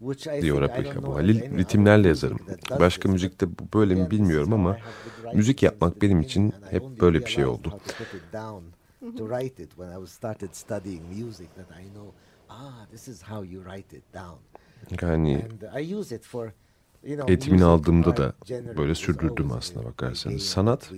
Diyor 0.00 0.16
think 0.16 0.46
I 0.46 0.60
Rabia 0.60 0.84
don't 0.84 0.96
bu 0.96 1.00
know 1.00 1.10
of 1.10 1.16
Halil. 1.16 1.36
any 1.36 1.46
other 1.46 1.58
Ritimlerle 1.58 2.08
yazarım. 2.08 2.38
Başka 2.80 3.08
müzikte 3.08 3.58
bu 3.58 3.78
böyle 3.78 3.94
mi 3.94 4.10
bilmiyorum 4.10 4.52
ama 4.52 4.78
müzik 5.34 5.62
yapmak 5.62 6.02
benim 6.02 6.20
için 6.20 6.52
hep 6.70 6.82
böyle 7.00 7.20
bir 7.20 7.30
şey 7.30 7.46
oldu. 7.46 7.70
how 7.70 7.92
to 7.92 8.04
put 8.04 8.14
it 8.14 8.32
down, 8.32 8.62
to 9.18 9.28
write 9.28 9.62
it 9.62 9.70
when 9.70 9.90
I 9.90 9.94
was 9.94 10.10
started 10.10 10.48
studying 10.52 11.02
music 11.18 11.46
that 11.56 11.80
I 11.80 11.88
know, 11.94 12.10
ah, 12.48 12.86
this 12.90 13.08
is 13.08 13.22
how 13.22 13.54
you 13.54 13.64
write 13.64 13.96
it 13.96 14.04
down. 14.14 14.38
Yani 15.02 15.44
eğitimini 17.28 17.64
aldığımda 17.64 18.16
da 18.16 18.34
böyle 18.76 18.94
sürdürdüm 18.94 19.52
aslına 19.52 19.84
bakarsanız. 19.84 20.42
Sanat, 20.42 20.92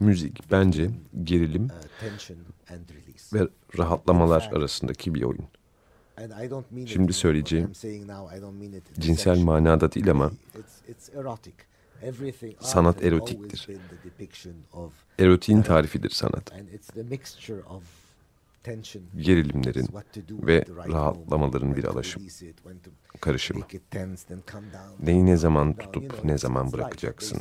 müzik 0.00 0.50
bence 0.50 0.90
gerilim 1.24 1.64
uh, 1.64 3.34
ve 3.34 3.48
rahatlamalar 3.78 4.50
arasındaki 4.54 5.14
bir 5.14 5.22
oyun. 5.22 5.44
Şimdi 6.86 7.12
söyleyeceğim 7.12 7.72
cinsel 8.98 9.38
manada 9.38 9.92
değil 9.92 10.10
ama 10.10 10.30
Sanat 12.60 13.02
erotiktir. 13.04 13.68
erotiğin 15.18 15.62
tarifidir 15.62 16.10
sanat. 16.10 16.52
Gerilimlerin 19.16 19.88
ve 20.30 20.64
rahatlamaların 20.88 21.76
bir 21.76 21.84
alaşım, 21.84 22.22
karışımı. 23.20 23.64
Neyi 25.00 25.26
ne 25.26 25.36
zaman 25.36 25.72
tutup 25.72 26.24
ne 26.24 26.38
zaman 26.38 26.72
bırakacaksın, 26.72 27.38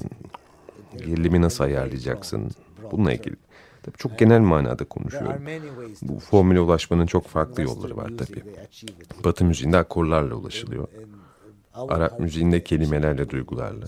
gerilimi 0.97 1.41
nasıl 1.41 1.63
ayarlayacaksın, 1.63 2.51
bununla 2.91 3.13
ilgili. 3.13 3.35
Tabii 3.83 3.97
çok 3.97 4.19
genel 4.19 4.39
manada 4.39 4.85
konuşuyorum. 4.85 5.43
Bu 6.01 6.19
formüle 6.19 6.59
ulaşmanın 6.59 7.05
çok 7.05 7.27
farklı 7.27 7.63
yolları 7.63 7.97
var 7.97 8.11
tabii. 8.17 8.43
Batı 9.23 9.45
müziğinde 9.45 9.77
akorlarla 9.77 10.35
ulaşılıyor. 10.35 10.87
Arap 11.73 12.19
müziğinde 12.19 12.63
kelimelerle, 12.63 13.29
duygularla. 13.29 13.85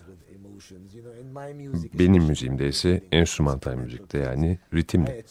Benim 1.93 2.23
müziğimde 2.23 2.67
ise 2.67 3.01
enstrümantal 3.11 3.75
müzikte 3.75 4.17
yani 4.17 4.59
ritimle. 4.73 5.23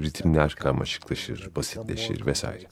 Ritimler 0.00 0.54
karmaşıklaşır, 0.54 1.50
basitleşir 1.56 2.26
vesaire. 2.26 2.66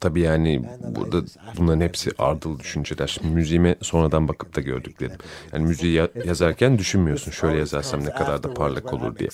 Tabii 0.00 0.20
yani 0.20 0.64
burada 0.80 1.22
bunların 1.56 1.80
hepsi 1.80 2.10
ardıl 2.18 2.58
düşünceler. 2.58 3.18
Müziğime 3.22 3.76
sonradan 3.82 4.28
bakıp 4.28 4.56
da 4.56 4.60
gördüklerim. 4.60 5.16
Yani 5.52 5.64
müziği 5.64 5.92
ya- 5.92 6.08
yazarken 6.24 6.78
düşünmüyorsun 6.78 7.30
şöyle 7.30 7.58
yazarsam 7.58 8.00
ne 8.04 8.10
kadar 8.14 8.42
da 8.42 8.54
parlak 8.54 8.92
olur 8.92 9.16
diye. 9.18 9.28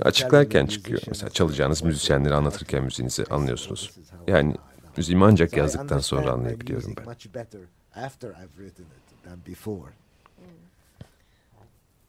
Açıklarken 0.00 0.66
çıkıyor. 0.66 1.00
Mesela 1.08 1.30
çalacağınız 1.30 1.82
müzisyenleri 1.82 2.34
anlatırken 2.34 2.84
müziğinizi 2.84 3.24
anlıyorsunuz. 3.24 3.90
Yani 4.26 4.56
müziğimi 4.96 5.24
ancak 5.24 5.56
yazdıktan 5.56 5.98
sonra 5.98 6.30
anlayabiliyorum 6.32 6.94
ben. 6.96 7.04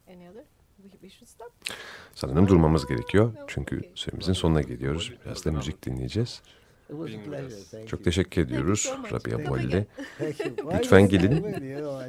Any 0.08 0.30
other? 0.30 0.44
Sanırım 2.16 2.48
durmamız 2.48 2.88
gerekiyor. 2.88 3.34
Çünkü 3.48 3.82
süremizin 3.96 4.34
sonuna 4.34 4.62
geliyoruz. 4.62 5.14
Biraz 5.26 5.46
da 5.46 5.52
müzik 5.52 5.86
dinleyeceğiz. 5.86 6.42
Çok 7.88 8.04
teşekkür 8.04 8.42
ediyoruz. 8.42 8.94
Rabia 9.12 9.54
again. 9.54 9.88
Lütfen 10.78 11.08
gelin. 11.10 11.46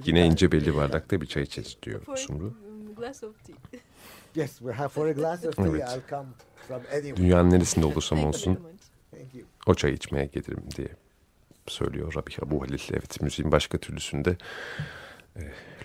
Yine 0.05 0.27
ince 0.27 0.53
belli 0.53 0.77
bardakta 0.77 1.21
bir 1.21 1.27
çay 1.27 1.43
içeriz 1.43 1.77
diyor 1.83 2.01
Sumru. 2.17 2.45
um, 2.45 2.95
glass 2.95 3.23
of 3.23 3.45
tea. 3.45 3.81
Yes, 4.35 4.59
we 4.59 4.73
have 4.73 4.89
for 4.89 5.07
a 5.07 5.13
glass 5.13 5.45
of 5.45 5.57
tea. 5.57 5.67
Evet. 5.69 5.83
I'll 5.83 6.11
come 6.11 6.29
from 6.69 6.83
anywhere. 6.93 7.17
Dünyanın 7.17 7.51
neresinde 7.51 7.87
olursam 7.87 8.25
olsun 8.25 8.61
o 9.67 9.75
çayı 9.75 9.95
içmeye 9.95 10.27
gelirim 10.27 10.65
diye 10.77 10.89
söylüyor 11.67 12.15
Rabih 12.17 12.43
Abu 12.43 12.63
Halil. 12.63 12.79
Evet 12.93 13.23
müziğin 13.23 13.53
başka 13.53 13.79
türlüsünde 13.79 14.37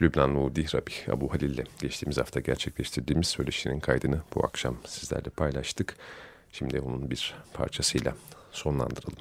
Lübnanlı 0.01 0.39
Udi 0.39 0.65
Rabih 0.73 1.13
Abu 1.13 1.33
Halil 1.33 1.49
ile 1.49 1.63
geçtiğimiz 1.81 2.17
hafta 2.17 2.39
gerçekleştirdiğimiz 2.39 3.27
söyleşinin 3.27 3.79
kaydını 3.79 4.21
bu 4.35 4.45
akşam 4.45 4.77
sizlerle 4.85 5.29
paylaştık. 5.29 5.95
Şimdi 6.51 6.79
onun 6.79 7.11
bir 7.11 7.35
parçasıyla 7.53 8.15
sonlandıralım. 8.51 9.17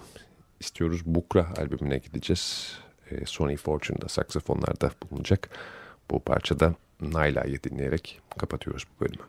İstiyoruz 0.60 1.06
Bukra 1.06 1.54
albümüne 1.58 1.98
gideceğiz. 1.98 2.74
E, 3.10 3.26
Sonny 3.26 3.56
Fortune'da 3.56 4.08
saksafonlarda 4.08 4.90
bulunacak. 5.02 5.50
Bu 6.10 6.20
parçada 6.20 6.74
Naila'yı 7.00 7.62
dinleyerek 7.62 8.20
kapatıyoruz 8.38 8.84
bu 8.84 9.04
bölümü. 9.04 9.24